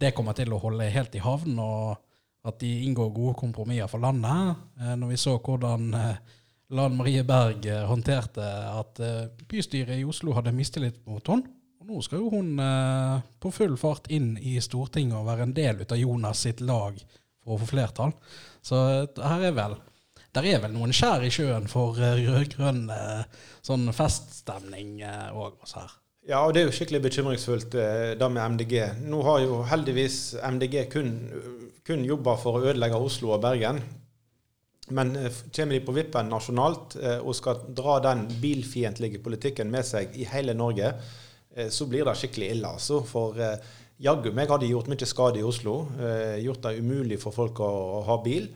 det, 0.00 0.14
kommer 0.14 0.38
til 0.38 0.54
å 0.54 0.60
holde 0.62 0.86
helt 0.94 1.18
i 1.18 1.24
havn, 1.24 1.58
og 1.58 1.98
at 2.46 2.62
de 2.62 2.70
inngår 2.86 3.10
gode 3.18 3.34
kompromisser 3.42 3.90
for 3.90 4.06
landet. 4.06 4.62
Uh, 4.78 4.94
når 4.94 5.12
vi 5.16 5.20
så 5.26 5.36
hvordan 5.42 5.90
uh, 5.92 6.38
Lan 6.78 6.94
Marie 6.94 7.26
Berg 7.26 7.66
håndterte 7.90 8.46
at 8.70 9.00
bystyret 9.50 9.96
i 9.98 10.04
Oslo 10.06 10.36
hadde 10.36 10.54
mistillit 10.54 11.00
mot 11.02 11.26
henne 11.26 11.50
nå 11.88 12.02
skal 12.04 12.20
jo 12.20 12.30
hun 12.34 12.58
eh, 12.60 13.22
på 13.40 13.52
full 13.54 13.76
fart 13.80 14.10
inn 14.12 14.34
i 14.36 14.58
Stortinget 14.60 15.16
og 15.16 15.28
være 15.30 15.46
en 15.48 15.56
del 15.56 15.80
av 15.86 15.96
Jonas 15.96 16.42
sitt 16.44 16.60
lag 16.60 16.98
for 17.40 17.56
å 17.56 17.60
få 17.62 17.70
flertall. 17.72 18.12
Så 18.62 18.80
eh, 18.88 19.22
her 19.24 19.46
er 19.50 19.56
vel 19.56 19.78
der 20.30 20.46
er 20.46 20.60
vel 20.62 20.74
noen 20.76 20.92
skjær 20.94 21.24
i 21.26 21.30
sjøen 21.34 21.64
for 21.70 21.98
eh, 21.98 22.20
rød-grønn 22.28 22.84
eh, 22.94 23.38
sånn 23.66 23.88
feststemning 23.96 25.00
òg 25.02 25.56
hos 25.62 25.74
her. 25.78 25.96
Ja, 26.28 26.44
og 26.44 26.52
det 26.54 26.62
er 26.62 26.68
jo 26.68 26.74
skikkelig 26.76 27.00
bekymringsfullt 27.06 27.72
det 27.72 28.28
med 28.30 28.54
MDG. 28.54 28.74
Nå 29.08 29.22
har 29.26 29.40
jo 29.42 29.62
heldigvis 29.66 30.36
MDG 30.36 30.76
kun, 30.92 31.08
kun 31.88 32.04
jobba 32.06 32.36
for 32.38 32.58
å 32.58 32.68
ødelegge 32.68 33.00
Oslo 33.00 33.32
og 33.34 33.40
Bergen. 33.42 33.80
Men 34.94 35.14
kommer 35.16 35.74
de 35.74 35.80
på 35.86 35.94
vippen 35.96 36.28
nasjonalt 36.30 36.98
og 37.00 37.32
skal 37.38 37.64
dra 37.74 37.96
den 38.04 38.26
bilfiendtlige 38.42 39.22
politikken 39.24 39.72
med 39.72 39.88
seg 39.88 40.12
i 40.18 40.28
hele 40.28 40.54
Norge, 40.54 40.92
så 41.70 41.86
blir 41.90 42.06
det 42.06 42.16
skikkelig 42.18 42.50
ille. 42.54 42.72
altså. 42.76 43.00
For 43.06 43.38
eh, 43.40 43.70
jaggu 44.00 44.30
meg 44.34 44.50
har 44.50 44.60
de 44.62 44.70
gjort 44.70 44.90
mye 44.90 45.08
skade 45.08 45.40
i 45.40 45.46
Oslo. 45.46 45.82
Eh, 45.98 46.38
gjort 46.44 46.62
det 46.66 46.78
umulig 46.78 47.20
for 47.22 47.34
folk 47.34 47.62
å, 47.64 47.70
å 48.00 48.02
ha 48.08 48.20
bil. 48.24 48.50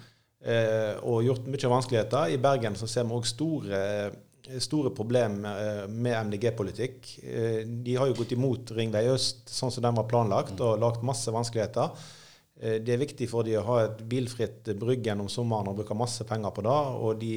og 0.45 1.23
gjort 1.25 1.47
mye 1.49 1.69
vanskeligheter. 1.73 2.35
I 2.35 2.37
Bergen 2.37 2.75
så 2.77 2.85
ser 2.91 3.07
vi 3.09 3.17
òg 3.17 3.25
store, 3.25 3.79
store 4.61 4.91
problemer 4.93 5.87
med 5.89 6.19
MDG-politikk. 6.29 7.15
De 7.65 7.95
har 7.97 8.11
jo 8.11 8.17
gått 8.19 8.35
imot 8.37 8.75
Ringvei 8.77 9.07
øst 9.09 9.49
sånn 9.49 9.73
som 9.73 9.87
den 9.87 9.97
var 9.97 10.05
planlagt, 10.05 10.61
og 10.61 10.83
lagt 10.83 11.01
masse 11.01 11.33
vanskeligheter. 11.33 11.97
Det 12.61 12.93
er 12.93 13.01
viktig 13.01 13.31
for 13.31 13.49
de 13.49 13.57
å 13.57 13.65
ha 13.71 13.79
et 13.87 14.03
bilfritt 14.05 14.69
Bryggen 14.77 15.25
om 15.25 15.33
sommeren 15.33 15.73
og 15.73 15.81
bruke 15.81 15.97
masse 15.97 16.29
penger 16.29 16.53
på 16.53 16.67
det. 16.69 16.77
Og 17.01 17.17
de 17.25 17.35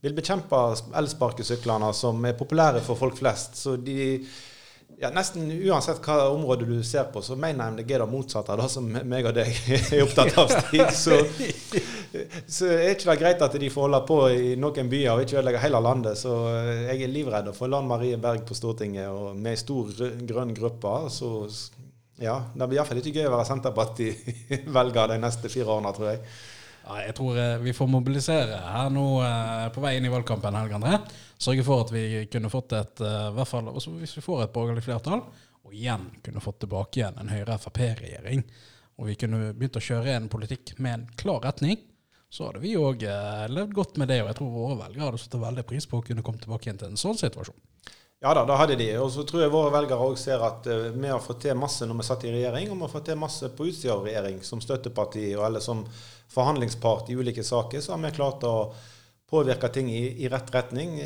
vil 0.00 0.16
bekjempe 0.16 0.62
elsparkesyklene 0.96 1.92
som 1.96 2.24
er 2.24 2.40
populære 2.40 2.80
for 2.88 2.96
folk 2.96 3.20
flest. 3.20 3.60
Så 3.60 3.76
de 3.76 4.24
ja, 5.00 5.08
Nesten 5.14 5.48
uansett 5.64 6.02
hva 6.04 6.26
område 6.28 6.66
du 6.68 6.82
ser 6.84 7.06
på, 7.12 7.22
så 7.24 7.36
mener 7.40 7.72
MDG 7.72 7.94
det 8.02 8.08
motsatte 8.10 8.52
av 8.52 8.60
det 8.60 8.68
som 8.72 8.84
meg 8.84 9.28
og 9.30 9.36
deg 9.38 9.48
er 9.96 10.02
opptatt 10.04 10.36
av. 10.40 10.52
Stig. 10.52 10.82
Så, 10.92 11.16
så 12.44 12.68
er 12.74 12.92
ikke 12.92 13.08
det 13.08 13.18
greit 13.22 13.44
at 13.46 13.56
de 13.62 13.70
får 13.72 13.86
holde 13.86 14.02
på 14.10 14.18
i 14.34 14.54
noen 14.60 14.92
byer 14.92 15.14
og 15.14 15.24
ikke 15.24 15.38
ødelegge 15.40 15.64
hele 15.64 15.80
landet. 15.86 16.20
Så 16.20 16.34
jeg 16.84 16.98
er 17.00 17.14
livredd 17.14 17.48
få 17.56 17.70
Lan 17.72 17.88
Marie 17.88 18.20
Berg 18.20 18.44
på 18.48 18.56
Stortinget 18.58 19.08
og 19.08 19.32
med 19.38 19.54
ei 19.54 19.62
stor 19.62 19.88
grønn 20.28 20.56
gruppe. 20.56 20.96
Så 21.12 21.32
Ja, 22.20 22.36
det 22.52 22.66
blir 22.68 22.76
iallfall 22.76 23.00
ikke 23.00 23.22
gøy 23.22 23.30
å 23.30 23.36
være 23.38 23.48
Senterparti-velger 23.48 25.14
de 25.14 25.20
neste 25.22 25.48
fire 25.48 25.78
årene, 25.78 25.94
tror 25.96 26.10
jeg. 26.10 26.20
Ja, 26.84 26.96
jeg 27.04 27.14
tror 27.18 27.36
eh, 27.38 27.58
vi 27.62 27.74
får 27.76 27.90
mobilisere 27.92 28.56
her 28.64 28.88
nå 28.92 29.04
eh, 29.24 29.66
på 29.74 29.82
vei 29.84 29.96
inn 29.98 30.08
i 30.08 30.12
valgkampen, 30.12 30.56
Helge 30.56 30.78
André. 30.78 30.96
Sørge 31.40 31.64
for 31.66 31.84
at 31.84 31.92
vi 31.94 32.24
kunne 32.32 32.50
fått 32.52 32.74
et, 32.78 33.02
eh, 33.04 33.28
i 33.28 33.36
hvert 33.36 33.50
fall 33.50 33.68
hvis 33.74 34.16
vi 34.16 34.24
får 34.24 34.46
et 34.46 34.54
borgerlig 34.54 34.84
flertall, 34.86 35.22
og 35.60 35.76
igjen 35.76 36.08
kunne 36.24 36.42
fått 36.42 36.62
tilbake 36.64 37.02
igjen 37.02 37.20
en 37.20 37.32
Høyre-Frp-regjering, 37.32 38.44
og 39.00 39.10
vi 39.10 39.16
kunne 39.20 39.52
begynt 39.52 39.78
å 39.78 39.84
kjøre 39.84 40.16
en 40.16 40.28
politikk 40.32 40.74
med 40.78 40.96
en 40.96 41.06
klar 41.20 41.44
retning, 41.44 41.78
så 42.30 42.46
hadde 42.46 42.62
vi 42.62 42.76
òg 42.78 43.02
levd 43.50 43.72
godt 43.74 43.96
med 43.98 44.10
det. 44.12 44.20
Og 44.22 44.28
jeg 44.30 44.38
tror 44.38 44.50
våre 44.54 44.76
velgere 44.84 45.08
hadde 45.08 45.18
satt 45.18 45.34
veldig 45.40 45.64
pris 45.66 45.86
på 45.90 45.98
å 45.98 46.04
kunne 46.06 46.22
komme 46.22 46.38
tilbake 46.38 46.68
igjen 46.68 46.78
til 46.78 46.92
en 46.92 47.00
sånn 47.00 47.18
situasjon. 47.18 47.56
Ja 48.20 48.34
da, 48.34 48.42
da 48.44 48.56
hadde 48.60 48.76
de. 48.76 48.90
Og 49.00 49.08
så 49.14 49.24
tror 49.24 49.46
jeg 49.46 49.52
våre 49.52 49.72
velgere 49.72 50.04
òg 50.04 50.18
ser 50.20 50.42
at 50.44 50.66
uh, 50.68 50.90
vi 50.92 51.08
har 51.08 51.22
fått 51.24 51.40
til 51.46 51.56
masse 51.56 51.86
når 51.88 52.02
vi 52.02 52.04
satt 52.04 52.24
i 52.28 52.32
regjering, 52.34 52.68
og 52.68 52.76
vi 52.76 52.84
har 52.84 52.92
fått 52.92 53.06
til 53.08 53.20
masse 53.20 53.48
på 53.56 53.68
utsida 53.70 53.94
av 53.94 54.04
regjering, 54.04 54.42
som 54.44 54.60
støtteparti 54.60 55.30
og 55.38 55.46
eller 55.46 55.64
som 55.64 55.86
forhandlingspart 56.34 57.08
i 57.08 57.16
ulike 57.16 57.44
saker. 57.46 57.80
Så 57.80 57.94
har 57.94 58.02
vi 58.02 58.10
klart 58.18 58.44
å 58.44 58.54
påvirke 59.30 59.70
ting 59.72 59.88
i, 59.88 60.02
i 60.20 60.28
rett 60.28 60.52
retning. 60.52 60.98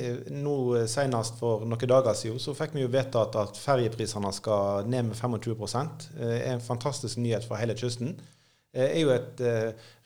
Nå 0.42 0.56
uh, 0.74 0.80
Senest 0.90 1.38
for 1.38 1.62
noen 1.62 1.92
dager 1.92 2.18
siden 2.18 2.42
så 2.42 2.56
fikk 2.58 2.74
vi 2.74 2.82
jo 2.82 2.90
vedtatt 2.90 3.38
at 3.38 3.62
ferjeprisene 3.62 4.34
skal 4.34 4.90
ned 4.90 5.12
med 5.12 5.20
25 5.20 5.70
Det 6.18 6.32
er 6.32 6.50
En 6.56 6.66
fantastisk 6.66 7.22
nyhet 7.22 7.46
for 7.46 7.62
hele 7.62 7.78
kysten. 7.78 8.16
Det 8.74 8.88
er 8.90 9.04
jo 9.04 9.12
et 9.14 9.38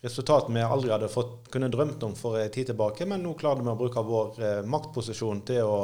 resultat 0.05 0.45
vi 0.45 0.61
aldri 0.61 0.91
hadde 0.93 1.07
fått, 1.09 1.47
kunne 1.49 1.71
drømt 1.73 2.03
om 2.05 2.13
for 2.13 2.37
en 2.37 2.51
tid 2.53 2.69
tilbake, 2.69 3.07
men 3.09 3.23
nå 3.25 3.31
klarte 3.33 3.65
vi 3.65 3.71
å 3.71 3.79
bruke 3.79 4.03
vår 4.05 4.61
maktposisjon 4.69 5.41
til 5.47 5.65
å 5.65 5.79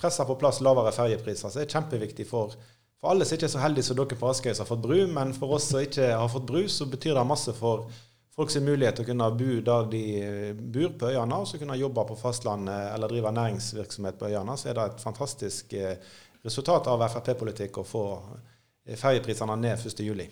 presse 0.00 0.24
på 0.28 0.38
plass 0.40 0.60
lavere 0.64 0.92
ferjepriser. 0.92 1.48
Så 1.48 1.60
det 1.60 1.66
er 1.66 1.78
kjempeviktig 1.78 2.26
for, 2.28 2.56
for 3.00 3.12
alle 3.12 3.26
som 3.26 3.38
ikke 3.38 3.48
er 3.48 3.54
så 3.54 3.62
heldige 3.62 3.88
som 3.88 3.98
dere 3.98 4.18
på 4.20 4.28
Askøy 4.30 4.52
som 4.52 4.64
har 4.64 4.72
fått 4.74 4.84
bru. 4.84 4.98
Men 5.12 5.32
for 5.36 5.56
oss 5.56 5.70
som 5.72 5.84
ikke 5.84 6.10
har 6.12 6.32
fått 6.32 6.48
bru, 6.48 6.62
så 6.68 6.88
betyr 6.90 7.16
det 7.16 7.24
masse 7.28 7.54
for 7.56 7.88
folks 8.36 8.58
mulighet 8.60 8.98
til 8.98 9.06
å 9.06 9.08
kunne 9.08 9.30
bo 9.38 9.58
der 9.64 9.90
de 9.92 10.02
eh, 10.20 10.50
bor 10.56 10.92
på 11.00 11.10
øyene, 11.12 11.40
og 11.40 11.48
så 11.48 11.60
kunne 11.60 11.78
jobbe 11.80 12.04
på 12.10 12.18
fastlandet 12.20 12.92
eller 12.92 13.12
drive 13.12 13.32
næringsvirksomhet 13.32 14.18
på 14.20 14.28
øyene. 14.28 14.56
Så 14.60 14.70
er 14.70 14.76
det 14.76 14.88
et 14.90 15.04
fantastisk 15.04 15.72
eh, 15.76 15.96
resultat 16.44 16.90
av 16.92 17.04
Frp-politikk 17.14 17.80
å 17.80 17.86
få 17.86 18.06
eh, 18.20 18.96
ferjeprisene 19.00 19.56
ned 19.62 19.80
1.7. 19.80 20.26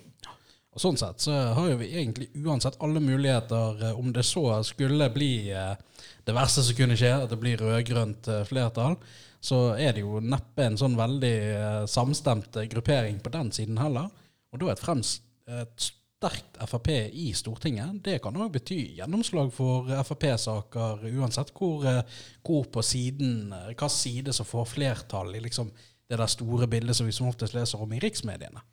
Og 0.75 0.83
Sånn 0.83 0.99
sett 0.99 1.23
så 1.23 1.33
har 1.55 1.69
jo 1.71 1.79
vi 1.79 1.93
egentlig 1.95 2.29
uansett 2.35 2.77
alle 2.83 3.01
muligheter, 3.01 3.93
om 3.95 4.09
det 4.13 4.25
så 4.27 4.59
skulle 4.67 5.07
bli 5.15 5.47
det 5.47 6.35
verste 6.35 6.65
som 6.67 6.75
kunne 6.75 6.97
skje, 6.99 7.13
at 7.15 7.31
det 7.31 7.39
blir 7.39 7.63
rød-grønt 7.63 8.27
flertall 8.49 8.97
så 9.45 9.75
er 9.77 9.93
det 9.93 10.01
jo 10.01 10.23
neppe 10.25 10.65
en 10.65 10.79
sånn 10.81 10.95
veldig 10.97 11.35
eh, 11.53 11.83
samstemt 11.91 12.57
eh, 12.57 12.69
gruppering 12.73 13.19
på 13.21 13.33
den 13.35 13.51
siden 13.53 13.77
heller. 13.77 14.09
Og 14.55 14.63
da 14.63 14.71
er 14.71 14.79
et, 14.79 14.81
fremst, 14.81 15.27
et 15.45 15.85
sterkt 15.85 16.57
Frp 16.65 16.89
i 17.13 17.27
Stortinget, 17.37 17.99
det 18.07 18.23
kan 18.25 18.39
òg 18.41 18.55
bety 18.55 18.79
gjennomslag 18.97 19.51
for 19.53 19.91
Frp-saker, 20.09 21.05
uansett 21.13 21.53
hvor, 21.59 21.85
eh, 21.91 22.01
hvor, 22.41 22.65
på 22.73 22.87
siden, 22.87 23.53
hva 23.53 23.91
side 23.93 24.33
som 24.33 24.49
får 24.49 24.71
flertall 24.73 25.37
i 25.37 25.45
liksom 25.45 25.69
det 26.09 26.17
der 26.21 26.31
store 26.33 26.69
bildet 26.71 26.97
som 26.97 27.09
vi 27.09 27.13
som 27.13 27.29
oftest 27.29 27.57
leser 27.57 27.85
om 27.85 27.93
i 27.93 28.01
riksmediene. 28.01 28.65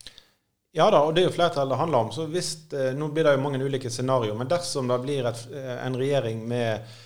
Ja 0.71 0.87
da, 0.87 1.03
og 1.03 1.11
det 1.15 1.25
er 1.25 1.27
jo 1.27 1.35
flertall 1.35 1.67
det 1.67 1.83
handler 1.83 2.05
om. 2.05 2.15
Så 2.15 2.29
hvis, 2.31 2.53
Nå 2.95 3.11
blir 3.11 3.27
det 3.27 3.35
jo 3.35 3.43
mange 3.43 3.59
ulike 3.59 3.91
scenarioer, 3.91 4.39
men 4.39 4.47
dersom 4.47 4.87
det 4.87 5.03
blir 5.03 5.27
et, 5.27 5.47
en 5.51 5.99
regjering 5.99 6.45
med 6.47 6.99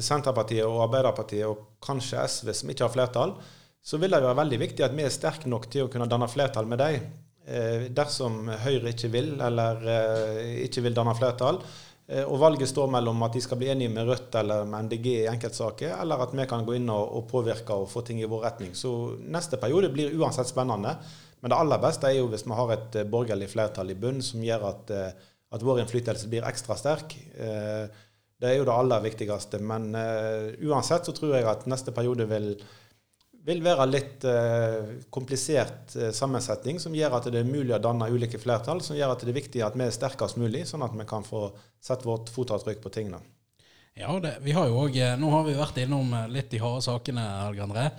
Senterpartiet 0.00 0.64
og 0.64 0.86
Arbeiderpartiet 0.86 1.44
og 1.48 1.66
kanskje 1.84 2.22
SV 2.24 2.54
som 2.56 2.70
ikke 2.72 2.86
har 2.86 2.94
flertall, 2.94 3.34
så 3.82 3.98
vil 3.98 4.14
det 4.14 4.22
være 4.22 4.38
veldig 4.38 4.58
viktig 4.62 4.84
at 4.86 4.94
vi 4.94 5.04
er 5.04 5.12
sterke 5.12 5.50
nok 5.50 5.66
til 5.70 5.86
å 5.86 5.92
kunne 5.92 6.08
danne 6.10 6.28
flertall 6.30 6.68
med 6.70 6.80
dem. 6.80 7.08
Eh, 7.42 7.88
dersom 7.90 8.46
Høyre 8.62 8.92
ikke 8.92 9.10
vil, 9.10 9.32
eller 9.42 9.80
eh, 9.90 10.52
ikke 10.68 10.84
vil 10.84 10.94
danne 10.94 11.14
flertall, 11.18 11.58
eh, 12.06 12.22
og 12.22 12.38
valget 12.44 12.70
står 12.70 12.92
mellom 12.94 13.24
at 13.26 13.34
de 13.34 13.42
skal 13.42 13.58
bli 13.58 13.72
enige 13.72 13.90
med 13.90 14.06
Rødt 14.06 14.38
eller 14.38 14.68
med 14.70 14.86
MDG 14.86 15.08
i 15.16 15.26
enkeltsaker, 15.32 15.96
eller 15.98 16.22
at 16.22 16.36
vi 16.38 16.46
kan 16.46 16.62
gå 16.68 16.78
inn 16.78 16.86
og, 16.94 17.24
påvirke 17.32 17.74
og 17.74 17.90
få 17.90 18.04
ting 18.06 18.22
i 18.22 18.30
vår 18.30 18.46
retning. 18.46 18.76
Så 18.78 18.94
neste 19.18 19.58
periode 19.58 19.90
blir 19.90 20.14
uansett 20.14 20.52
spennende. 20.52 20.94
Men 21.42 21.50
det 21.50 21.58
aller 21.58 21.82
beste 21.82 22.06
er 22.06 22.20
jo 22.20 22.30
hvis 22.30 22.46
vi 22.46 22.54
har 22.54 22.70
et 22.76 23.02
borgerlig 23.10 23.50
flertall 23.50 23.90
i 23.90 23.98
bunn 23.98 24.22
som 24.22 24.44
gjør 24.46 24.68
at, 24.68 24.92
at 25.50 25.64
vår 25.66 25.82
innflytelse 25.82 26.30
blir 26.30 26.46
ekstra 26.46 26.76
sterk. 26.78 27.16
Det 28.42 28.50
er 28.50 28.58
jo 28.58 28.66
det 28.66 28.74
aller 28.74 29.02
viktigste. 29.04 29.60
Men 29.62 29.92
uh, 29.94 30.50
uansett 30.66 31.06
så 31.06 31.14
tror 31.14 31.36
jeg 31.36 31.46
at 31.46 31.68
neste 31.70 31.94
periode 31.94 32.26
vil, 32.30 32.48
vil 33.46 33.60
være 33.62 33.86
litt 33.90 34.26
uh, 34.26 34.96
komplisert 35.14 35.94
uh, 35.94 36.08
sammensetning, 36.14 36.80
som 36.82 36.96
gjør 36.96 37.20
at 37.20 37.28
det 37.30 37.44
er 37.44 37.46
mulig 37.52 37.76
å 37.76 37.82
danne 37.82 38.10
ulike 38.10 38.40
flertall. 38.42 38.82
Som 38.82 38.98
gjør 38.98 39.14
at 39.14 39.22
det 39.22 39.30
er 39.30 39.38
viktig 39.38 39.62
at 39.62 39.78
vi 39.78 39.86
er 39.86 39.94
sterkest 39.94 40.40
mulig, 40.42 40.64
sånn 40.66 40.82
at 40.82 40.96
vi 40.98 41.06
kan 41.06 41.26
få 41.26 41.52
sett 41.82 42.02
vårt 42.08 42.34
fotavtrykk 42.34 42.82
på 42.82 42.94
tingene. 42.98 43.22
Ja, 43.94 44.10
det, 44.24 44.38
vi 44.42 44.56
har 44.56 44.66
jo 44.70 44.86
også, 44.86 45.14
Nå 45.20 45.30
har 45.34 45.46
vi 45.46 45.54
vært 45.54 45.78
innom 45.82 46.14
litt 46.32 46.50
de 46.50 46.62
harde 46.62 46.82
sakene, 46.86 47.22
Helge 47.44 47.66
André. 47.66 47.90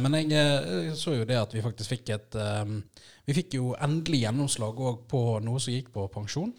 men 0.00 0.16
jeg 0.16 0.94
så 0.96 1.12
jo 1.12 1.26
det 1.28 1.36
at 1.36 1.52
vi 1.52 1.60
faktisk 1.62 1.92
fikk 1.92 2.08
et 2.16 2.38
Vi 3.28 3.36
fikk 3.36 3.58
jo 3.58 3.74
endelig 3.76 4.22
gjennomslag 4.22 4.80
òg 4.80 5.04
på 5.10 5.20
noe 5.44 5.60
som 5.60 5.76
gikk 5.76 5.92
på 5.92 6.08
pensjon. 6.08 6.54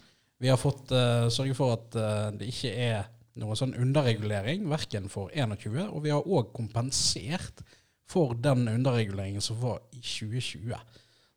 Vi 0.45 0.49
har 0.49 0.57
fått 0.61 0.91
uh, 0.93 1.25
sørge 1.33 1.55
for 1.57 1.73
at 1.73 1.95
uh, 1.97 2.27
det 2.37 2.51
ikke 2.51 2.69
er 2.77 3.07
noen 3.41 3.57
sånn 3.57 3.71
underregulering, 3.81 4.67
verken 4.69 5.07
for 5.09 5.31
21, 5.33 5.87
og 5.89 6.03
vi 6.05 6.11
har 6.13 6.21
òg 6.21 6.51
kompensert 6.53 7.63
for 8.05 8.35
den 8.37 8.67
underreguleringen 8.69 9.41
som 9.41 9.57
var 9.57 9.79
i 9.89 10.03
2020. 10.05 10.75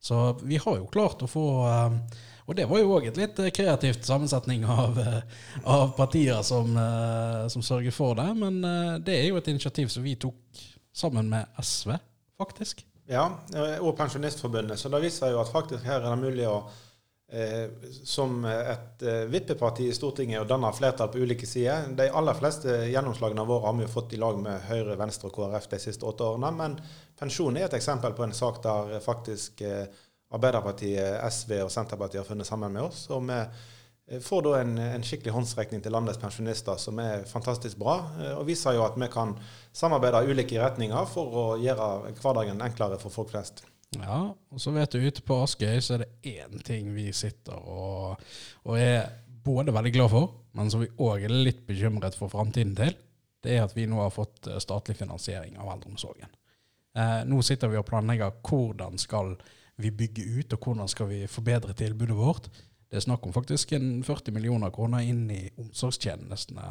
Så 0.04 0.18
vi 0.42 0.60
har 0.60 0.76
jo 0.76 0.90
klart 0.92 1.24
å 1.24 1.28
få 1.30 1.46
uh, 1.64 1.96
Og 2.48 2.58
det 2.58 2.66
var 2.68 2.82
jo 2.82 2.92
òg 2.98 3.08
et 3.08 3.20
litt 3.20 3.40
kreativt 3.56 4.04
sammensetning 4.04 4.66
av, 4.68 5.00
av 5.64 5.94
partier 5.96 6.44
som, 6.44 6.76
som, 7.52 7.64
sørger 7.64 7.92
for 7.92 8.16
det. 8.16 8.28
Men 8.40 8.60
det 9.04 9.18
er 9.18 9.26
jo 9.28 9.36
et 9.36 9.50
initiativ 9.52 9.90
som 9.92 10.04
vi 10.04 10.14
tok 10.16 10.62
sammen 10.96 11.28
med 11.28 11.44
SV, 11.60 11.92
faktisk. 12.40 12.80
Ja, 13.04 13.26
og 13.82 13.92
Pensjonistforbundet. 14.00 14.80
Så 14.80 14.88
det 14.92 15.02
viser 15.04 15.34
jo 15.34 15.42
at 15.42 15.52
faktisk 15.52 15.84
her 15.84 16.00
er 16.00 16.08
det 16.08 16.22
mulig 16.24 16.48
å 16.48 16.62
som 18.04 18.44
et 18.48 19.02
eh, 19.04 19.26
vippeparti 19.28 19.84
i 19.90 19.94
Stortinget 19.94 20.40
og 20.40 20.48
danner 20.48 20.72
flertall 20.72 21.10
på 21.12 21.20
ulike 21.20 21.46
sider. 21.46 21.90
De 21.92 22.08
aller 22.08 22.36
fleste 22.38 22.72
gjennomslagene 22.88 23.44
våre 23.44 23.68
har 23.68 23.76
vi 23.76 23.84
jo 23.84 23.92
fått 23.92 24.14
i 24.16 24.20
lag 24.20 24.38
med 24.40 24.64
Høyre, 24.64 24.96
Venstre 24.96 25.28
og 25.28 25.36
KrF 25.36 25.68
de 25.68 25.80
siste 25.82 26.08
åtte 26.08 26.24
årene. 26.24 26.54
Men 26.56 26.78
pensjon 27.20 27.58
er 27.60 27.68
et 27.68 27.76
eksempel 27.76 28.16
på 28.16 28.24
en 28.24 28.36
sak 28.36 28.62
der 28.64 28.96
faktisk 29.04 29.60
eh, 29.60 29.84
Arbeiderpartiet, 30.32 31.20
SV 31.32 31.54
og 31.66 31.72
Senterpartiet 31.72 32.22
har 32.22 32.28
funnet 32.28 32.48
sammen 32.48 32.72
med 32.72 32.88
oss. 32.88 33.04
Og 33.12 33.24
vi 33.28 33.36
eh, 33.36 34.24
får 34.24 34.44
da 34.48 34.56
en, 34.62 34.76
en, 34.88 35.04
skikkelig 35.04 35.36
håndsrekning 35.36 35.84
til 35.84 35.92
landets 35.92 36.20
pensjonister 36.20 36.80
som 36.80 36.96
er 37.04 37.28
fantastisk 37.28 37.76
bra, 37.80 38.00
eh, 38.22 38.36
og 38.40 38.48
viser 38.48 38.76
jo 38.76 38.88
at 38.88 38.96
vi 38.96 39.12
kan 39.12 39.36
samarbeide 39.76 40.24
i 40.24 40.32
ulike 40.32 40.64
retninger 40.64 41.12
for 41.12 41.42
å 41.44 41.48
gjøre 41.60 42.14
hverdagen 42.22 42.64
enklere 42.64 43.00
for 43.04 43.12
folk 43.12 43.36
flest. 43.36 43.66
Ja, 43.96 44.20
og 44.52 44.60
så 44.60 44.72
vet 44.74 44.92
du, 44.92 45.00
ute 45.00 45.24
på 45.24 45.38
Askøy 45.40 45.78
så 45.80 45.96
er 45.96 46.04
det 46.04 46.34
én 46.36 46.60
ting 46.64 46.90
vi 46.92 47.08
sitter 47.16 47.56
og, 47.56 48.20
og, 48.66 48.74
er 48.76 49.08
både 49.44 49.72
veldig 49.72 49.92
glad 49.94 50.10
for, 50.12 50.34
men 50.58 50.68
som 50.68 50.82
vi 50.82 50.90
òg 51.00 51.24
er 51.24 51.32
litt 51.32 51.62
bekymret 51.66 52.18
for 52.18 52.28
framtiden 52.28 52.74
til. 52.76 52.92
Det 53.40 53.54
er 53.54 53.64
at 53.64 53.72
vi 53.76 53.86
nå 53.88 54.02
har 54.02 54.12
fått 54.12 54.50
eh, 54.50 54.58
statlig 54.60 54.98
finansiering 54.98 55.56
av 55.56 55.70
eldreomsorgen. 55.72 56.28
Eh, 56.98 57.22
nå 57.30 57.40
sitter 57.46 57.72
vi 57.72 57.78
og 57.80 57.86
planlegger 57.88 58.42
hvordan 58.44 59.00
skal 59.00 59.36
vi 59.80 59.94
bygge 59.94 60.26
ut, 60.36 60.52
og 60.52 60.66
hvordan 60.66 60.90
skal 60.90 61.08
vi 61.08 61.22
forbedre 61.30 61.76
tilbudet 61.78 62.18
vårt. 62.18 62.50
Det 62.90 62.98
er 62.98 63.06
snakk 63.06 63.24
om 63.24 63.32
faktisk 63.32 63.72
en 63.78 64.02
40 64.04 64.34
millioner 64.36 64.74
kroner 64.74 65.06
inn 65.06 65.24
i 65.32 65.46
omsorgstjenestene 65.60 66.66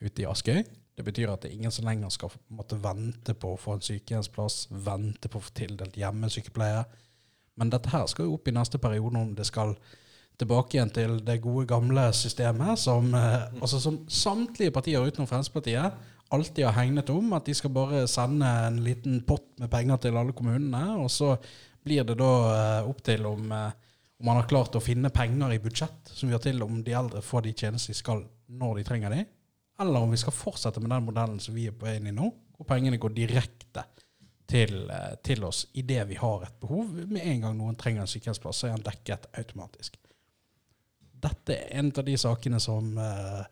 ute 0.00 0.24
i 0.24 0.26
Askøy. 0.26 0.64
Det 0.96 1.04
betyr 1.04 1.28
at 1.28 1.44
det 1.44 1.50
er 1.50 1.58
ingen 1.58 1.74
som 1.74 1.84
lenger 1.84 2.12
skal 2.12 2.32
måtte 2.56 2.78
vente 2.80 3.34
på 3.36 3.52
å 3.52 3.60
få 3.60 3.76
en 3.76 3.84
sykehjemsplass, 3.84 4.70
vente 4.70 5.28
på 5.28 5.40
å 5.40 5.44
få 5.44 5.52
tildelt 5.58 5.98
hjemmesykepleie. 6.00 6.86
Men 7.60 7.72
dette 7.72 7.92
her 7.92 8.06
skal 8.08 8.28
jo 8.28 8.36
opp 8.38 8.48
i 8.48 8.54
neste 8.56 8.80
periode 8.80 9.20
om 9.20 9.34
det 9.36 9.44
skal 9.48 9.74
tilbake 10.40 10.76
igjen 10.76 10.92
til 10.92 11.18
det 11.24 11.38
gode, 11.44 11.66
gamle 11.68 12.08
systemet 12.16 12.80
som, 12.80 13.12
eh, 13.14 13.46
altså 13.60 13.80
som 13.80 14.02
samtlige 14.08 14.72
partier 14.72 15.04
utenom 15.04 15.28
Fremskrittspartiet 15.28 15.92
alltid 16.32 16.64
har 16.64 16.76
hegnet 16.76 17.12
om. 17.12 17.32
At 17.32 17.44
de 17.44 17.54
skal 17.54 17.72
bare 17.76 18.06
sende 18.08 18.46
en 18.46 18.82
liten 18.84 19.22
pott 19.28 19.48
med 19.60 19.70
penger 19.70 19.96
til 19.96 20.16
alle 20.16 20.32
kommunene. 20.32 20.96
Og 21.00 21.10
så 21.10 21.36
blir 21.84 22.04
det 22.04 22.18
da 22.20 22.32
eh, 22.56 22.88
opp 22.88 23.02
til 23.04 23.26
om, 23.28 23.52
eh, 23.52 23.72
om 24.20 24.32
man 24.32 24.40
har 24.40 24.48
klart 24.48 24.76
å 24.76 24.84
finne 24.84 25.12
penger 25.12 25.52
i 25.52 25.60
budsjett 25.60 26.12
som 26.12 26.32
gjør 26.32 26.48
til 26.48 26.62
om 26.64 26.82
de 26.82 26.96
eldre 26.96 27.20
får 27.24 27.46
de 27.46 27.52
tjenester 27.52 27.92
de 27.92 28.00
skal 28.00 28.24
når 28.48 28.78
de 28.80 28.84
trenger 28.88 29.12
de 29.12 29.24
eller 29.80 30.00
om 30.00 30.12
vi 30.12 30.20
skal 30.20 30.34
fortsette 30.34 30.80
med 30.80 30.90
den 30.92 31.06
modellen 31.06 31.40
som 31.42 31.56
vi 31.56 31.66
er 31.70 31.76
på 31.76 31.88
inn 31.90 32.08
i 32.10 32.14
nå, 32.14 32.30
hvor 32.56 32.68
pengene 32.68 33.00
går 33.00 33.14
direkte 33.16 33.84
til, 34.48 34.88
eh, 34.90 35.16
til 35.24 35.44
oss 35.44 35.66
idet 35.74 36.06
vi 36.08 36.18
har 36.20 36.46
et 36.46 36.60
behov. 36.60 36.94
Med 37.10 37.22
en 37.22 37.44
gang 37.44 37.58
noen 37.58 37.76
trenger 37.76 38.04
en 38.04 38.10
sykehjemsplass, 38.10 38.62
så 38.62 38.68
er 38.68 38.76
den 38.76 38.86
dekket 38.86 39.28
automatisk. 39.36 39.98
Dette 41.26 41.56
er 41.56 41.78
en 41.80 41.90
av 41.90 42.04
de 42.06 42.16
sakene 42.20 42.60
som, 42.60 42.96
eh, 42.98 43.44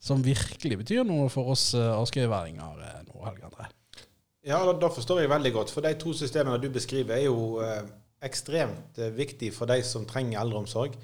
som 0.00 0.22
virkelig 0.24 0.82
betyr 0.82 1.04
noe 1.06 1.28
for 1.30 1.52
oss 1.52 1.74
uh, 1.78 1.92
askøyværinger 2.00 2.78
nå, 3.06 3.20
Helge 3.22 3.46
André. 3.46 3.68
Ja, 4.42 4.58
da, 4.72 4.88
forstår 4.90 5.20
jeg 5.20 5.30
veldig 5.30 5.52
godt. 5.54 5.70
For 5.70 5.84
de 5.84 5.92
to 5.94 6.10
systemene 6.10 6.58
du 6.58 6.66
beskriver, 6.74 7.14
er 7.14 7.28
jo 7.28 7.60
ekstremt 8.22 8.98
eh, 8.98 9.12
viktig 9.14 9.50
for 9.54 9.70
de 9.70 9.82
som 9.86 10.06
trenger 10.08 10.40
eldreomsorg. 10.40 10.96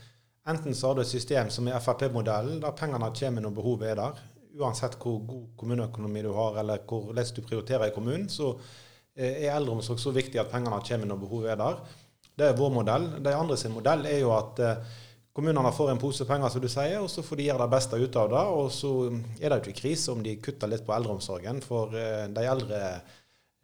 Enten 0.49 0.75
så 0.75 0.91
har 0.91 0.99
du 0.99 1.03
et 1.03 1.11
system 1.11 1.51
som 1.53 1.69
er 1.69 1.81
Frp-modellen, 1.83 2.61
der 2.63 2.77
pengene 2.77 3.11
kommer 3.15 3.45
når 3.45 3.57
behovet 3.57 3.91
er 3.91 3.99
der. 4.01 4.21
Uansett 4.59 4.97
hvor 5.03 5.19
god 5.27 5.49
kommuneøkonomi 5.61 6.23
du 6.25 6.31
har, 6.37 6.61
eller 6.63 6.85
hvordan 6.89 7.35
du 7.35 7.43
prioriterer 7.43 7.91
i 7.91 7.95
kommunen, 7.95 8.29
så 8.33 8.55
eh, 9.15 9.45
er 9.45 9.57
eldreomsorg 9.57 10.01
så 10.01 10.15
viktig 10.15 10.41
at 10.41 10.51
pengene 10.53 10.81
kommer 10.89 11.11
når 11.11 11.21
behovet 11.25 11.53
er 11.53 11.61
der. 11.61 11.83
Det 12.39 12.49
er 12.49 12.57
vår 12.57 12.73
modell. 12.73 13.11
De 13.25 13.35
andre 13.35 13.59
sin 13.61 13.75
modell 13.75 14.07
er 14.07 14.23
jo 14.23 14.33
at 14.37 14.65
eh, 14.65 14.97
kommunene 15.37 15.75
får 15.75 15.93
en 15.93 16.03
pose 16.03 16.27
penger, 16.27 16.51
som 16.51 16.65
du 16.65 16.71
sier, 16.73 16.99
og 17.03 17.11
så 17.13 17.23
får 17.23 17.39
de 17.39 17.49
gjøre 17.51 17.65
det 17.67 17.75
beste 17.77 18.01
ut 18.01 18.19
av 18.25 18.33
det. 18.35 18.45
Og 18.63 18.73
så 18.75 18.93
er 19.39 19.49
det 19.49 19.61
jo 19.61 19.63
ikke 19.67 19.81
krise 19.85 20.15
om 20.15 20.25
de 20.25 20.39
kutter 20.43 20.71
litt 20.71 20.87
på 20.87 20.97
eldreomsorgen, 20.97 21.63
for 21.67 21.93
de 21.93 22.47
eldre 22.47 22.83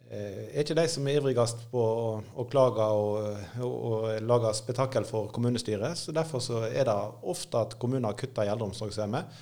Eh, 0.05 0.51
er 0.53 0.61
ikke 0.61 0.75
de 0.77 0.85
som 0.91 1.07
er 1.09 1.17
ivrigst 1.17 1.63
på 1.71 1.81
å, 1.81 2.43
klage 2.51 2.85
og, 2.93 3.39
og, 3.57 3.73
og, 3.73 4.03
lage 4.21 4.51
spetakkel 4.53 5.07
for 5.07 5.31
kommunestyret. 5.33 5.97
så 5.97 6.13
Derfor 6.13 6.43
så 6.45 6.61
er 6.67 6.85
det 6.85 6.97
ofte 7.25 7.63
at 7.65 7.73
kommuner 7.81 8.13
kutter 8.17 8.45
i 8.45 8.51
eldreomsorgshjemmet. 8.53 9.39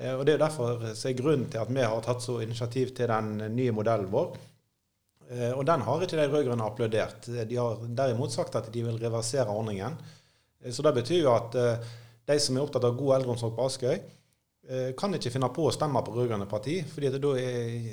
Eh, 0.00 0.14
og 0.14 0.24
Det 0.26 0.34
er 0.34 0.44
derfor 0.44 0.86
så 0.96 1.10
er 1.10 1.18
grunnen 1.18 1.50
til 1.52 1.62
at 1.62 1.72
vi 1.72 1.84
har 1.84 2.06
tatt 2.06 2.24
så 2.24 2.40
initiativ 2.40 2.94
til 2.96 3.12
den 3.12 3.36
nye 3.56 3.74
modellen 3.76 4.10
vår. 4.12 4.36
Eh, 5.30 5.52
og 5.52 5.64
den 5.68 5.84
har 5.86 6.02
ikke 6.02 6.16
de 6.18 6.28
rød-grønne 6.28 6.66
applaudert. 6.66 7.28
De 7.28 7.60
har 7.60 7.84
derimot 7.86 8.32
sagt 8.32 8.56
at 8.56 8.72
de 8.72 8.86
vil 8.86 8.98
reversere 8.98 9.48
ordningen. 9.48 9.98
Så 10.70 10.82
det 10.84 10.94
betyr 10.94 11.22
jo 11.22 11.32
at 11.32 11.54
de 12.28 12.34
som 12.38 12.56
er 12.56 12.66
opptatt 12.66 12.84
av 12.84 12.98
god 12.98 13.14
eldreomsorg 13.16 13.54
på 13.56 13.64
Askøy, 13.64 14.00
Eh, 14.70 14.92
kan 14.94 15.10
ikke 15.16 15.32
finne 15.34 15.48
på 15.50 15.64
å 15.66 15.72
stemme 15.74 15.98
på 16.06 16.12
rød-grønne 16.14 16.46
parti, 16.46 16.76
fordi 16.86 17.08
da 17.10 17.30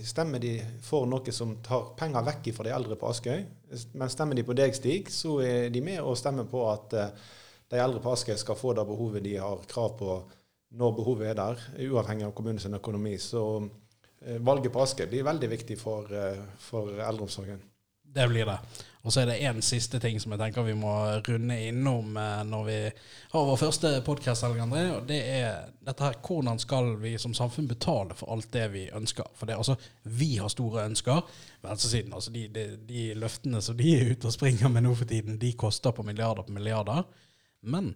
stemmer 0.06 0.42
de 0.44 0.52
for 0.86 1.08
noe 1.10 1.32
som 1.34 1.56
tar 1.66 1.94
penger 1.98 2.26
vekk 2.28 2.52
fra 2.54 2.68
de 2.68 2.74
eldre 2.76 2.98
på 3.00 3.08
Askøy. 3.10 3.46
Men 3.98 4.12
stemmer 4.14 4.38
de 4.38 4.44
på 4.46 4.54
deg, 4.58 4.76
Stig, 4.78 5.10
så 5.10 5.40
er 5.42 5.72
de 5.74 5.82
med 5.82 6.04
og 6.04 6.20
stemmer 6.20 6.46
på 6.46 6.66
at 6.70 6.94
eh, 6.94 7.32
de 7.72 7.80
eldre 7.82 8.04
på 8.04 8.12
Askøy 8.14 8.38
skal 8.38 8.60
få 8.60 8.76
det 8.78 8.86
behovet 8.86 9.26
de 9.26 9.40
har 9.42 9.64
krav 9.72 9.96
på 9.98 10.20
når 10.76 10.98
behovet 10.98 11.32
er 11.32 11.40
der, 11.40 11.64
uavhengig 11.88 12.28
av 12.28 12.36
kommunens 12.36 12.68
økonomi. 12.68 13.16
Så 13.22 13.44
eh, 14.22 14.38
valget 14.40 14.74
på 14.74 14.84
Aske 14.84 15.08
blir 15.08 15.28
veldig 15.28 15.50
viktig 15.56 15.80
for, 15.80 16.12
for 16.60 16.92
eldreomsorgen. 16.98 17.64
Det 18.18 18.28
blir 18.28 18.46
det. 18.46 18.58
Og 19.08 19.14
så 19.14 19.22
er 19.22 19.30
det 19.30 19.38
én 19.48 19.60
siste 19.64 20.02
ting 20.04 20.18
som 20.20 20.34
jeg 20.34 20.42
tenker 20.42 20.66
vi 20.68 20.74
må 20.76 20.92
runde 21.24 21.56
innom 21.70 22.18
eh, 22.20 22.42
når 22.48 22.64
vi 22.68 22.78
har 23.32 23.46
vår 23.48 23.60
første 23.62 23.92
podkast. 24.04 24.44
Og 24.44 25.06
det 25.08 25.20
er 25.22 25.70
dette 25.88 26.04
her 26.04 26.18
hvordan 26.26 26.60
skal 26.60 26.96
vi 27.00 27.14
som 27.22 27.36
samfunn 27.38 27.70
betale 27.70 28.18
for 28.20 28.34
alt 28.34 28.50
det 28.52 28.66
vi 28.74 28.88
ønsker? 28.92 29.30
For 29.38 29.48
det 29.48 29.56
altså 29.56 29.78
Vi 30.04 30.34
har 30.42 30.52
store 30.52 30.84
ønsker. 30.90 31.22
Venstresiden, 31.64 32.14
altså 32.14 32.34
de, 32.36 32.48
de, 32.52 32.66
de 32.90 33.06
løftene 33.16 33.62
som 33.64 33.78
de 33.80 33.94
er 33.96 34.12
ute 34.12 34.28
og 34.28 34.36
springer 34.36 34.72
med 34.72 34.84
nå 34.84 34.96
for 34.96 35.08
tiden, 35.08 35.40
de 35.40 35.54
koster 35.54 35.96
på 35.96 36.04
milliarder 36.04 36.44
på 36.44 36.58
milliarder. 36.58 37.08
Men 37.64 37.94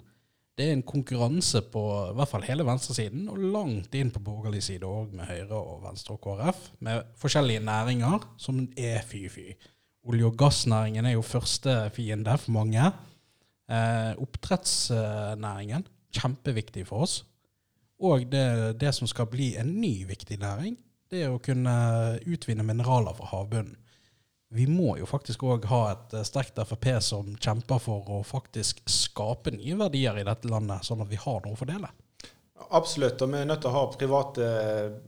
det 0.62 0.68
er 0.70 0.76
en 0.78 0.84
konkurranse 0.86 1.64
på 1.74 1.82
i 2.12 2.16
hvert 2.20 2.30
fall 2.30 2.44
hele 2.46 2.66
venstresiden, 2.68 3.24
og 3.34 3.40
langt 3.56 3.96
inn 3.98 4.12
på 4.14 4.22
borgerlig 4.22 4.62
side 4.68 4.86
òg, 4.86 5.16
med 5.18 5.26
Høyre 5.26 5.58
og 5.58 5.80
Venstre 5.88 6.14
og 6.14 6.22
KrF, 6.22 6.60
med 6.86 7.08
forskjellige 7.18 7.64
næringer 7.66 8.28
som 8.38 8.60
er 8.78 9.02
fy-fy. 9.10 9.56
Olje- 10.06 10.30
og 10.30 10.38
gassnæringen 10.38 11.08
er 11.10 11.16
jo 11.16 11.26
første 11.26 11.74
fiende 11.96 12.38
for 12.38 12.54
mange. 12.60 12.92
Eh, 13.72 14.14
oppdrettsnæringen, 14.22 15.88
kjempeviktig 16.14 16.86
for 16.92 17.08
oss. 17.08 17.24
Og 18.02 18.30
det, 18.30 18.78
det, 18.82 18.94
som 18.94 19.10
skal 19.10 19.30
bli 19.34 19.56
en 19.58 19.74
ny 19.82 20.06
viktig 20.10 20.38
næring, 20.42 20.78
det 21.10 21.26
er 21.26 21.34
å 21.34 21.42
kunne 21.42 21.74
utvinne 22.22 22.66
mineraler 22.66 23.18
fra 23.18 23.34
havbunnen. 23.34 23.81
Vi 24.52 24.66
må 24.68 24.98
jo 25.00 25.08
faktisk 25.08 25.46
òg 25.48 25.66
ha 25.72 25.82
et 25.94 26.16
sterkt 26.28 26.60
Frp 26.68 26.88
som 27.04 27.30
kjemper 27.40 27.80
for 27.80 28.08
å 28.12 28.22
faktisk 28.28 28.82
skape 28.90 29.54
nye 29.56 29.78
verdier 29.80 30.20
i 30.20 30.26
dette 30.28 30.50
landet, 30.52 30.84
sånn 30.84 31.04
at 31.06 31.12
vi 31.12 31.20
har 31.20 31.40
noe 31.46 31.56
å 31.56 31.60
fordele. 31.60 31.92
Absolutt. 32.72 33.22
Og 33.24 33.32
vi 33.32 33.40
er 33.40 33.48
nødt 33.48 33.64
til 33.64 33.72
å 33.72 33.76
ha 33.76 33.86
private 33.96 34.50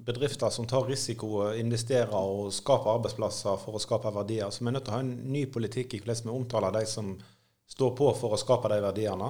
bedrifter 0.07 0.51
som 0.51 0.67
tar 0.67 0.87
risiko, 0.87 1.49
investerer 1.59 2.15
og 2.15 2.53
skaper 2.55 2.95
arbeidsplasser 2.95 3.59
for 3.61 3.77
å 3.77 3.83
skape 3.83 4.11
verdier. 4.15 4.49
Så 4.51 4.63
vi 4.63 4.71
er 4.71 4.77
nødt 4.77 4.87
til 4.87 4.95
å 4.95 4.97
ha 4.97 5.03
en 5.03 5.13
ny 5.35 5.45
politikk 5.51 5.95
i 5.95 6.01
hvordan 6.01 6.29
vi 6.29 6.37
omtaler 6.37 6.75
de 6.79 6.85
som 6.89 7.13
står 7.73 7.93
på 7.99 8.09
for 8.19 8.35
å 8.35 8.39
skape 8.39 8.71
de 8.71 8.79
verdiene. 8.83 9.29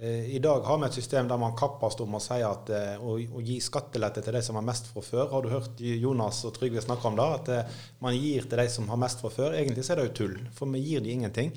Eh, 0.00 0.34
I 0.34 0.38
dag 0.38 0.60
har 0.60 0.78
vi 0.78 0.86
et 0.86 0.94
system 0.96 1.28
der 1.28 1.40
man 1.40 1.56
kappes 1.56 1.98
om 2.00 2.16
å 2.16 2.20
si 2.22 2.38
at 2.42 2.70
eh, 2.72 2.94
å, 2.96 3.18
å 3.20 3.42
gi 3.44 3.58
skattelette 3.60 4.22
til 4.24 4.36
de 4.38 4.40
som 4.44 4.56
har 4.56 4.64
mest 4.64 4.88
fra 4.88 5.04
før. 5.04 5.26
Har 5.34 5.44
du 5.44 5.50
hørt 5.52 5.82
Jonas 5.84 6.40
og 6.48 6.54
Trygve 6.56 6.80
snakke 6.84 7.10
om 7.10 7.18
det? 7.18 7.26
At 7.36 7.50
eh, 7.52 7.76
man 8.04 8.16
gir 8.16 8.48
til 8.48 8.62
de 8.62 8.66
som 8.72 8.88
har 8.88 9.00
mest 9.00 9.20
fra 9.20 9.30
før. 9.32 9.56
Egentlig 9.58 9.84
er 9.84 10.00
det 10.00 10.08
jo 10.08 10.16
tull, 10.22 10.38
for 10.56 10.72
vi 10.72 10.80
gir 10.80 11.04
de 11.04 11.12
ingenting. 11.12 11.52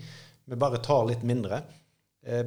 Vi 0.46 0.60
bare 0.60 0.84
tar 0.84 1.08
litt 1.10 1.24
mindre. 1.26 1.64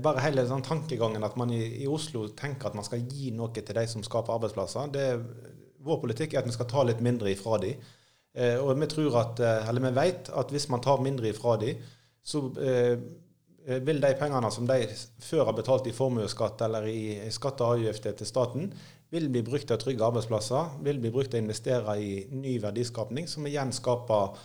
Bare 0.03 0.25
hele 0.25 0.43
den 0.43 0.63
tankegangen 0.67 1.23
at 1.23 1.37
man 1.39 1.53
i, 1.55 1.61
i, 1.85 1.85
Oslo 1.87 2.25
tenker 2.35 2.67
at 2.67 2.75
man 2.75 2.83
skal 2.83 3.05
gi 3.07 3.29
noe 3.31 3.53
til 3.55 3.77
de 3.77 3.85
som 3.87 4.03
skaper 4.03 4.35
arbeidsplasser. 4.35 4.89
Det, 4.91 5.05
vår 5.87 6.01
politikk 6.03 6.35
er 6.35 6.41
at 6.43 6.49
vi 6.49 6.55
skal 6.57 6.67
ta 6.67 6.83
litt 6.83 6.99
mindre 7.07 7.31
ifra 7.31 7.61
de. 7.63 7.71
Og 8.59 8.73
vi 8.75 8.89
at, 9.21 9.43
eller 9.71 9.85
vi 9.87 9.93
vet 10.01 10.33
at 10.35 10.51
hvis 10.51 10.67
man 10.75 10.83
tar 10.83 10.99
mindre 11.07 11.31
ifra 11.31 11.55
de, 11.63 11.77
så 12.27 12.43
vil 13.69 14.01
de 14.01 14.11
pengene 14.17 14.49
som 14.55 14.69
de 14.69 14.87
før 15.21 15.51
har 15.51 15.57
betalt 15.57 15.89
i 15.91 15.93
formuesskatt 15.93 16.63
eller 16.65 16.87
i 16.89 17.31
skatte 17.35 17.67
og 17.67 17.77
avgifter 17.77 18.15
til 18.17 18.29
staten, 18.29 18.71
vil 19.13 19.29
bli 19.33 19.43
brukt 19.45 19.69
til 19.69 19.77
å 19.77 19.81
trygge 19.81 20.07
arbeidsplasser, 20.07 20.79
vil 20.85 21.01
bli 21.01 21.13
brukt 21.13 21.33
til 21.33 21.41
å 21.41 21.47
investere 21.47 21.97
i 22.01 22.13
ny 22.33 22.59
verdiskapning, 22.63 23.29
som 23.29 23.47
igjen 23.49 23.73
skaper 23.77 24.39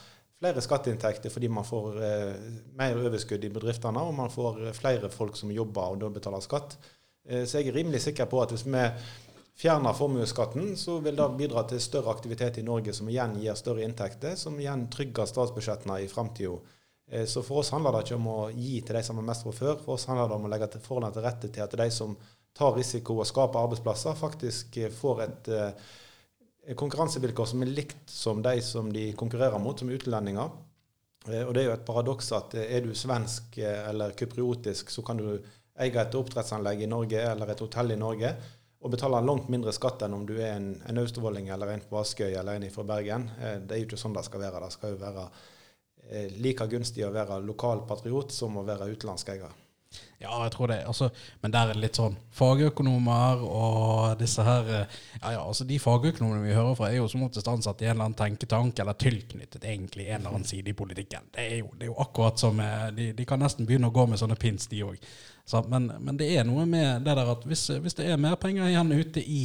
flere 0.43 0.63
skatteinntekter 0.63 1.31
fordi 1.31 1.49
man 1.51 1.67
får 1.67 1.99
eh, 2.03 2.47
mer 2.79 2.99
overskudd 2.99 3.43
i 3.47 3.51
bedriftene, 3.53 4.03
og 4.03 4.15
man 4.17 4.31
får 4.31 4.65
eh, 4.67 4.75
flere 4.75 5.12
folk 5.12 5.39
som 5.39 5.51
jobber 5.55 5.95
og 5.95 6.01
da 6.01 6.12
betaler 6.12 6.43
skatt. 6.43 6.77
Eh, 7.27 7.45
så 7.47 7.62
jeg 7.62 7.71
er 7.71 7.79
rimelig 7.79 8.03
sikker 8.07 8.27
på 8.31 8.41
at 8.43 8.51
hvis 8.51 8.65
vi 8.67 8.83
fjerner 9.63 9.95
formuesskatten, 9.95 10.73
så 10.79 10.97
vil 11.03 11.15
det 11.15 11.29
bidra 11.39 11.63
til 11.69 11.81
større 11.83 12.12
aktivitet 12.15 12.59
i 12.59 12.65
Norge, 12.65 12.95
som 12.95 13.09
igjen 13.12 13.38
gir 13.39 13.55
større 13.59 13.86
inntekter, 13.86 14.36
som 14.39 14.57
igjen 14.59 14.88
trygger 14.91 15.29
statsbudsjettene 15.29 16.01
i 16.03 16.09
framtida. 16.12 16.57
Eh, 17.13 17.26
så 17.26 17.43
for 17.43 17.62
oss 17.62 17.71
handler 17.71 17.93
det 17.93 18.06
ikke 18.08 18.17
om 18.17 18.30
å 18.32 18.39
gi 18.49 18.80
til 18.82 18.97
de 18.97 19.04
som 19.06 19.19
har 19.19 19.28
mest 19.28 19.45
fra 19.45 19.54
før. 19.54 19.76
For 19.84 19.95
oss 19.95 20.08
handler 20.10 20.30
det 20.30 20.38
om 20.39 20.47
å 20.47 20.54
legge 20.54 20.69
forholdene 20.80 21.13
til 21.13 21.26
rette 21.28 21.52
til 21.54 21.65
at 21.65 21.76
de 21.84 21.89
som 21.93 22.15
tar 22.58 22.73
risiko 22.78 23.19
og 23.19 23.30
skaper 23.30 23.62
arbeidsplasser, 23.62 24.17
faktisk 24.17 24.80
eh, 24.82 24.93
får 24.93 25.23
et 25.28 25.52
eh, 25.54 25.91
konkurransevilkår 26.80 27.49
som 27.49 27.65
er 27.65 27.73
likt 27.73 28.10
som 28.10 28.41
de 28.45 28.56
som 28.65 28.89
de 28.93 29.12
konkurrerer 29.19 29.62
mot, 29.62 29.78
som 29.78 29.91
utlendinger. 29.93 30.54
Og 31.23 31.54
det 31.56 31.62
er 31.62 31.69
jo 31.69 31.76
et 31.78 31.86
paradoks 31.88 32.34
at 32.36 32.56
er 32.60 32.82
du 32.84 32.89
svensk 32.99 33.56
eller 33.63 34.12
kypriotisk, 34.19 34.89
så 34.91 35.04
kan 35.08 35.21
du 35.21 35.38
eie 35.80 36.02
et 36.02 36.15
oppdrettsanlegg 36.19 36.82
i 36.84 36.89
Norge 36.91 37.21
eller 37.30 37.54
et 37.54 37.63
hotell 37.63 37.93
i 37.95 37.99
Norge 37.99 38.34
og 38.84 38.91
betale 38.91 39.21
langt 39.23 39.47
mindre 39.52 39.71
skatt 39.71 40.04
enn 40.04 40.17
om 40.17 40.26
du 40.28 40.34
er 40.36 40.58
en, 40.58 40.67
en 40.84 40.99
austevolling 40.99 41.47
eller 41.56 41.71
en 41.71 41.86
på 41.88 42.02
Askøy 42.02 42.34
eller 42.34 42.60
en 42.60 42.67
fra 42.76 42.84
Bergen. 42.88 43.30
Det 43.39 43.71
er 43.71 43.80
jo 43.80 43.88
ikke 43.88 44.02
sånn 44.02 44.17
det 44.17 44.26
skal 44.28 44.43
være. 44.43 44.65
Det 44.65 44.76
skal 44.76 44.91
jo 44.91 44.99
være 44.99 45.23
like 46.44 46.68
gunstig 46.70 47.06
å 47.08 47.13
være 47.13 47.39
lokal 47.46 47.86
patriot 47.89 48.34
som 48.36 48.58
å 48.60 48.66
være 48.68 48.92
utenlandsk 48.92 49.30
eier. 49.34 49.54
Ja, 50.24 50.44
jeg 50.44 50.54
tror 50.54 50.68
det. 50.72 50.80
Altså, 50.88 51.10
men 51.42 51.52
der 51.52 51.68
er 51.70 51.76
det 51.76 51.84
litt 51.84 51.98
sånn 52.00 52.16
fagøkonomer 52.34 53.44
og 53.44 54.16
disse 54.22 54.46
her 54.46 54.70
eh, 54.72 54.96
Ja, 55.20 55.34
ja, 55.36 55.42
altså 55.42 55.68
de 55.68 55.80
fagøkonomene 55.82 56.46
vi 56.48 56.56
hører 56.56 56.78
fra, 56.80 56.89
er 56.89 57.02
jo 57.02 57.10
som 57.12 57.26
oftest 57.26 57.50
ansatt 57.52 57.84
i 57.84 57.89
en 57.89 57.96
eller 57.96 58.08
annen 58.08 58.20
tenketank 58.20 58.80
eller 58.80 58.98
tilknyttet 59.00 59.68
egentlig 59.68 60.08
en 60.08 60.22
eller 60.22 60.38
annen 60.38 60.48
side 60.48 60.72
i 60.72 60.78
politikken. 60.78 61.28
Det 61.36 61.44
er 61.44 61.58
jo, 61.60 61.70
det 61.76 61.88
er 61.88 61.92
jo 61.92 62.00
akkurat 62.06 62.39
som 62.39 62.60
eh, 62.63 62.88
de, 62.96 63.12
de, 63.18 63.28
kan 63.30 63.44
nesten 63.44 63.68
begynne 63.70 63.92
å 63.92 63.96
gå 63.96 64.08
med 64.10 64.22
sånne 64.22 64.39
pins, 64.39 64.70
de 64.72 64.84
òg. 64.88 65.10
Men, 65.68 65.92
men, 66.00 66.18
det 66.20 66.30
er 66.38 66.48
noe 66.48 66.63
med 66.70 67.04
det 67.04 67.18
der 67.20 67.34
at 67.36 67.44
hvis, 67.48 67.68
hvis 67.84 68.00
det 68.00 68.08
er 68.08 68.22
mer 68.22 68.38
penger 68.39 68.70
igjen 68.70 68.94
ute 68.96 69.22
i 69.22 69.44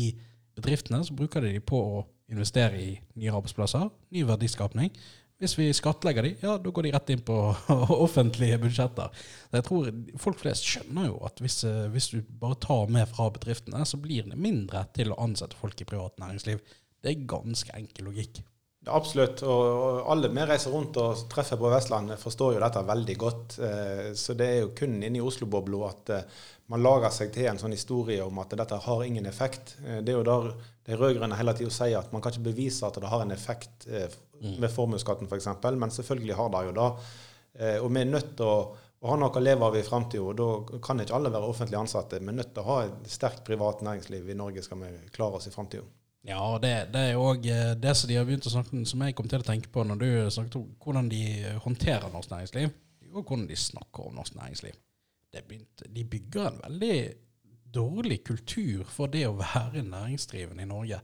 bedriftene, 0.58 1.02
så 1.04 1.16
bruker 1.16 1.42
de 1.42 1.56
de 1.56 1.64
på 1.64 1.80
å 1.98 2.04
investere 2.30 2.78
i 2.78 2.92
nye 3.18 3.32
arbeidsplasser, 3.34 3.88
ny 4.14 4.22
verdiskapning. 4.28 4.92
Hvis 5.38 5.54
vi 5.54 5.68
skattlegger 5.70 6.26
de, 6.26 6.32
ja, 6.42 6.56
da 6.58 6.70
går 6.74 6.88
de 6.88 6.90
rett 6.96 7.10
inn 7.14 7.20
på 7.22 7.34
offentlige 8.06 8.58
budsjetter. 8.58 9.14
Jeg 9.54 9.66
tror 9.68 9.90
Folk 10.18 10.40
flest 10.42 10.66
skjønner 10.66 11.12
jo 11.12 11.20
at 11.28 11.38
hvis, 11.44 11.60
eh, 11.68 11.86
hvis, 11.94 12.10
du 12.10 12.24
bare 12.40 12.58
tar 12.58 12.90
med 12.90 13.06
fra 13.12 13.28
bedriftene, 13.30 13.84
så 13.86 14.00
blir 14.02 14.26
det 14.26 14.38
mindre 14.38 14.82
til 14.98 15.14
å 15.14 15.20
ansette 15.22 15.58
folk 15.60 15.78
i 15.78 15.86
privat 15.86 16.18
næringsliv. 16.18 16.58
Det 16.98 17.12
er 17.12 17.28
ganske 17.30 17.70
enkel 17.78 18.10
logikk. 18.10 18.42
Ja, 18.82 18.96
Absolutt. 18.98 19.44
Og 19.46 20.10
alle 20.10 20.32
vi 20.32 20.46
reiser 20.50 20.74
rundt 20.74 20.98
og 20.98 21.22
treffer 21.30 21.60
på 21.60 21.70
Vestlandet, 21.70 22.18
forstår 22.18 22.56
jo 22.56 22.64
dette 22.64 22.82
veldig 22.90 23.18
godt. 23.22 23.58
Eh, 23.62 24.04
så 24.18 24.34
det 24.34 24.48
er 24.56 24.60
jo 24.64 24.74
kun 24.74 24.98
inne 24.98 25.20
i 25.20 25.22
Oslo-bobla 25.22 25.92
at 25.92 26.14
eh, 26.16 26.40
man 26.72 26.82
lager 26.82 27.14
seg 27.14 27.30
til 27.36 27.46
en 27.46 27.62
sånn 27.62 27.78
historie 27.78 28.26
om 28.26 28.42
at 28.42 28.58
dette 28.58 28.82
har 28.88 29.06
ingen 29.06 29.30
effekt. 29.30 29.76
Det 29.86 30.10
er 30.10 30.18
jo 30.18 30.26
der 30.26 30.50
de 30.88 30.98
rød-grønne 30.98 31.38
hele 31.38 31.54
tida 31.54 31.70
sier 31.72 32.02
at 32.02 32.10
man 32.10 32.24
kan 32.24 32.34
ikke 32.34 32.50
bevise 32.50 32.90
at 32.90 32.98
det 32.98 33.08
har 33.08 33.22
en 33.22 33.32
effekt. 33.32 33.86
Med 34.40 34.70
formuesskatten 34.72 35.28
f.eks., 35.28 35.48
men 35.78 35.94
selvfølgelig 35.94 36.36
har 36.38 36.52
det 36.54 36.62
jo 36.68 36.76
det. 36.78 36.88
Eh, 37.58 37.78
og 37.82 37.90
vi 37.94 38.02
er 38.02 38.10
nødt 38.10 38.34
til 38.38 38.48
å, 38.48 38.58
å 39.02 39.12
ha 39.12 39.18
noe 39.20 39.34
å 39.34 39.42
leve 39.42 39.68
av 39.68 39.78
i 39.78 39.84
framtida. 39.86 40.34
Da 40.38 40.80
kan 40.84 41.02
ikke 41.02 41.16
alle 41.18 41.32
være 41.34 41.50
offentlig 41.50 41.78
ansatte. 41.80 42.20
Vi 42.22 42.32
er 42.32 42.38
nødt 42.40 42.52
til 42.54 42.64
å 42.64 42.68
ha 42.70 42.80
et 42.86 43.12
sterkt 43.12 43.44
privat 43.46 43.84
næringsliv 43.86 44.28
i 44.30 44.38
Norge 44.38 44.64
skal 44.66 44.82
vi 44.84 44.92
klare 45.14 45.40
oss 45.40 45.48
i 45.50 45.54
framtida. 45.54 45.86
Ja, 46.28 46.42
det, 46.60 46.72
det 46.92 47.04
er 47.12 47.20
òg 47.22 47.46
eh, 47.48 47.72
det 47.78 47.94
som 47.96 48.10
de 48.10 48.18
har 48.18 48.26
begynt 48.28 48.46
å 48.48 48.52
snakke 48.52 48.82
som 48.90 49.06
jeg 49.06 49.16
kom 49.16 49.30
til 49.30 49.42
å 49.42 49.46
tenke 49.46 49.70
på 49.72 49.84
når 49.86 50.02
du 50.02 50.10
snakket 50.34 50.58
om 50.60 50.66
hvordan 50.82 51.08
de 51.12 51.22
håndterer 51.64 52.12
norsk 52.12 52.34
næringsliv. 52.34 52.74
og 53.14 53.22
hvordan 53.22 53.46
de 53.48 53.56
snakker 53.56 54.10
om 54.10 54.18
norsk 54.18 54.34
næringsliv. 54.36 54.76
Det 55.32 55.44
begynte, 55.46 55.88
de 55.92 56.04
bygger 56.04 56.46
en 56.48 56.60
veldig 56.64 56.98
dårlig 57.74 58.22
kultur 58.24 58.84
for 58.88 59.12
det 59.12 59.26
å 59.28 59.36
være 59.36 59.84
næringsdrivende 59.84 60.64
i 60.64 60.68
Norge. 60.68 61.00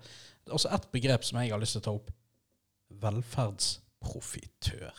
Altså 0.51 0.71
Et 0.73 0.87
begrep 0.93 1.25
som 1.25 1.41
jeg 1.41 1.53
har 1.53 1.61
lyst 1.61 1.77
til 1.77 1.85
å 1.85 1.87
ta 1.87 1.95
opp. 1.97 2.13
Velferdsprofitør. 3.03 4.95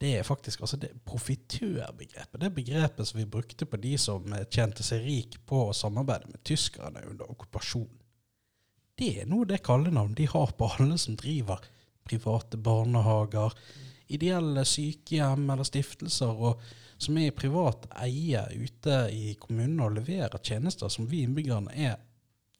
Det 0.00 0.18
er 0.18 0.22
faktisk 0.28 0.60
altså 0.60 0.76
det 0.76 0.90
profitørbegrepet. 1.08 2.40
Det 2.40 2.54
begrepet 2.54 3.08
som 3.08 3.20
vi 3.20 3.24
brukte 3.24 3.64
på 3.66 3.76
de 3.80 3.94
som 3.98 4.34
tjente 4.52 4.84
seg 4.84 5.04
rik 5.06 5.38
på 5.48 5.62
å 5.68 5.76
samarbeide 5.76 6.28
med 6.28 6.42
tyskerne 6.44 7.04
under 7.08 7.30
okkupasjonen. 7.32 8.02
Det 8.96 9.08
er 9.20 9.26
nå 9.28 9.44
det 9.44 9.62
kallenavn 9.64 10.14
de 10.16 10.26
har 10.28 10.52
på 10.56 10.68
alle 10.78 10.96
som 11.00 11.16
driver 11.20 11.60
private 12.06 12.56
barnehager, 12.56 13.52
ideelle 14.08 14.64
sykehjem 14.64 15.50
eller 15.50 15.66
stiftelser, 15.68 16.32
og 16.32 16.62
som 16.96 17.18
er 17.20 17.28
i 17.28 17.36
privat 17.36 17.88
eie 18.00 18.40
ute 18.56 19.00
i 19.12 19.34
kommunene 19.40 19.84
og 19.84 19.98
leverer 19.98 20.40
tjenester 20.40 20.92
som 20.92 21.08
vi 21.10 21.24
innbyggerne 21.26 21.74
er 21.76 21.98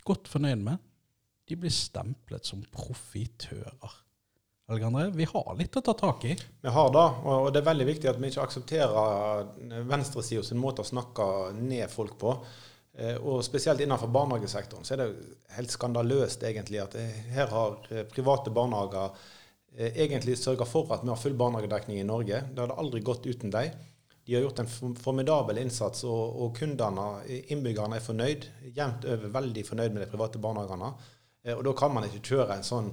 godt 0.05 0.29
fornøyd 0.29 0.61
med. 0.67 0.83
De 1.47 1.57
blir 1.57 1.73
stemplet 1.73 2.45
som 2.45 2.65
profitører. 2.75 4.03
Helge 4.67 5.11
vi 5.15 5.27
har 5.31 5.51
litt 5.55 5.77
å 5.79 5.83
ta 5.87 5.93
tak 5.95 6.25
i. 6.27 6.35
Vi 6.35 6.71
har 6.75 6.89
det, 6.91 7.05
og 7.31 7.53
det 7.55 7.61
er 7.61 7.69
veldig 7.69 7.85
viktig 7.87 8.09
at 8.11 8.17
vi 8.19 8.33
ikke 8.33 8.47
aksepterer 8.49 9.85
venstresida 9.87 10.43
sin 10.43 10.59
måte 10.59 10.83
å 10.83 10.89
snakke 10.89 11.27
ned 11.55 11.87
folk 11.93 12.17
på. 12.19 12.33
Eh, 12.99 13.15
og 13.21 13.45
spesielt 13.45 13.83
innenfor 13.85 14.11
barnehagesektoren 14.11 14.87
så 14.87 14.97
er 14.97 15.03
det 15.03 15.09
helt 15.55 15.71
skandaløst 15.71 16.43
egentlig 16.49 16.81
at 16.83 16.97
her 16.97 17.51
har 17.53 17.77
eh, 17.93 18.07
private 18.09 18.51
barnehager 18.57 19.19
eh, 19.77 20.01
egentlig 20.03 20.39
sørga 20.41 20.65
for 20.67 20.91
at 20.97 21.05
vi 21.05 21.13
har 21.13 21.21
full 21.21 21.37
barnehagedekning 21.39 22.01
i 22.01 22.09
Norge. 22.09 22.41
Det 22.51 22.65
hadde 22.65 22.79
aldri 22.81 23.05
gått 23.05 23.29
uten 23.29 23.53
dem. 23.55 23.77
De 24.27 24.35
har 24.35 24.43
gjort 24.43 24.65
en 24.65 24.97
formidabel 24.99 25.61
innsats, 25.63 26.03
og, 26.09 26.41
og 26.43 26.57
kundene, 26.57 27.21
innbyggerne, 27.55 28.01
er 28.01 28.03
fornøyd. 28.03 28.49
Jevnt 28.75 29.07
over 29.13 29.31
veldig 29.37 29.63
fornøyd 29.69 29.93
med 29.95 30.03
de 30.03 30.09
private 30.11 30.41
barnehagene. 30.43 30.89
Og 31.55 31.63
da 31.67 31.73
kan 31.79 31.93
man 31.95 32.09
ikke 32.09 32.25
kjøre 32.35 32.57
en 32.57 32.67
sånn 32.67 32.91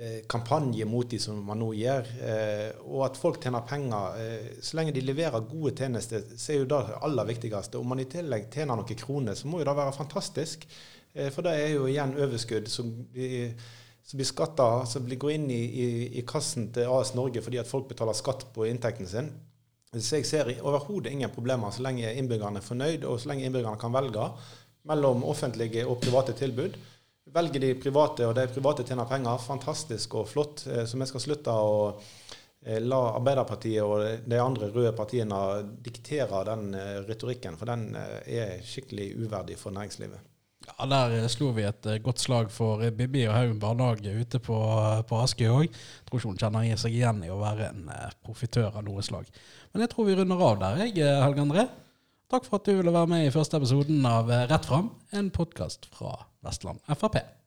Eh, 0.00 0.22
kampanje 0.26 0.84
mot 0.84 1.10
de 1.10 1.18
som 1.20 1.36
man 1.44 1.58
nå 1.60 1.74
gjør. 1.76 2.06
Eh, 2.24 2.68
og 2.88 3.02
at 3.04 3.18
folk 3.20 3.36
tjener 3.42 3.66
penger. 3.68 4.14
Eh, 4.16 4.46
så 4.64 4.78
lenge 4.78 4.94
de 4.96 5.02
leverer 5.04 5.42
gode 5.44 5.74
tjenester, 5.76 6.22
så 6.40 6.54
er 6.54 6.62
jo 6.62 6.68
det 6.70 6.78
aller 7.04 7.26
viktigste. 7.28 7.76
Om 7.76 7.90
man 7.92 8.00
i 8.00 8.06
tillegg 8.08 8.46
tjener 8.48 8.80
noen 8.80 8.96
kroner, 8.96 9.36
så 9.36 9.50
må 9.50 9.60
jo 9.60 9.66
det 9.68 9.74
være 9.76 9.92
fantastisk. 9.92 10.64
For 11.34 11.42
det 11.44 11.52
er 11.58 11.72
jo 11.74 11.88
igjen 11.90 12.14
overskudd 12.22 12.68
som 12.70 12.88
blir, 13.12 13.50
som 14.06 14.20
blir 14.20 14.28
skatta, 14.28 14.68
som 14.86 15.04
blir 15.04 15.18
går 15.20 15.32
inn 15.34 15.48
i, 15.50 15.58
i, 15.58 15.88
i, 16.20 16.22
kassen 16.22 16.68
til 16.72 16.86
AS 16.86 17.10
Norge 17.18 17.42
fordi 17.42 17.58
at 17.58 17.68
folk 17.68 17.88
betaler 17.90 18.14
skatt 18.14 18.44
på 18.54 18.68
inntekten 18.70 19.10
sin. 19.10 19.32
Så 19.90 20.20
jeg 20.20 20.28
ser 20.30 20.52
overhodet 20.62 21.10
ingen 21.10 21.34
problemer 21.34 21.74
så 21.74 21.82
lenge 21.82 22.14
innbyggerne 22.14 22.62
er 22.62 22.68
fornøyd, 22.68 23.04
og 23.10 23.18
så 23.18 23.32
lenge 23.32 23.50
innbyggerne 23.50 23.82
kan 23.82 23.92
velge 23.92 24.30
mellom 24.86 25.26
offentlige 25.26 25.82
og 25.82 25.98
private 26.06 26.38
tilbud 26.38 26.78
velger 27.26 27.60
de 27.60 27.74
private, 27.80 28.26
og 28.26 28.34
de 28.36 28.46
private 28.50 28.86
tjener 28.86 29.08
penger. 29.08 29.38
Fantastisk 29.44 30.18
og 30.20 30.28
flott. 30.30 30.64
Eh, 30.66 30.84
så 30.86 30.98
vi 30.98 31.08
skal 31.10 31.24
slutte 31.24 31.54
å 31.54 31.76
eh, 31.90 32.80
la 32.82 33.00
Arbeiderpartiet 33.18 33.84
og 33.84 34.26
de 34.30 34.40
andre 34.40 34.70
røde 34.72 34.94
partiene 34.96 35.38
diktere 35.84 36.44
den 36.50 36.74
eh, 36.74 36.98
retorikken, 37.08 37.58
for 37.60 37.70
den 37.70 37.94
er 37.96 38.58
skikkelig 38.66 39.12
uverdig 39.20 39.58
for 39.60 39.74
næringslivet. 39.76 40.26
Ja, 40.68 40.86
Der 40.86 41.24
slo 41.32 41.54
vi 41.56 41.64
et 41.64 41.86
godt 42.04 42.20
slag 42.20 42.50
for 42.52 42.82
Bibi 42.94 43.24
og 43.26 43.32
Haugen 43.34 43.58
barnehage 43.58 44.12
ute 44.12 44.38
på, 44.44 44.58
på 45.08 45.20
Askøy 45.22 45.48
òg. 45.48 45.78
Tror 46.06 46.20
ikke 46.20 46.28
hun 46.28 46.38
kjenner 46.38 46.76
seg 46.78 46.94
igjen 46.94 47.24
i 47.24 47.32
å 47.32 47.40
være 47.40 47.70
en 47.72 47.88
profitør 48.22 48.76
av 48.76 48.84
noe 48.86 49.02
slag. 49.02 49.30
Men 49.72 49.86
jeg 49.86 49.94
tror 49.94 50.10
vi 50.10 50.18
runder 50.20 50.44
av 50.50 50.60
der, 50.60 50.84
jeg, 50.84 51.00
Helge 51.24 51.46
André. 51.46 51.66
Takk 52.30 52.46
for 52.46 52.60
at 52.60 52.68
du 52.68 52.76
ville 52.76 52.94
være 52.94 53.10
med 53.10 53.24
i 53.24 53.32
første 53.34 53.58
episoden 53.58 54.04
av 54.06 54.30
Rett 54.52 54.68
fram, 54.68 54.92
en 55.16 55.32
podkast 55.34 55.88
fra 55.96 56.12
Vestland 56.42 56.80
Frp. 56.86 57.40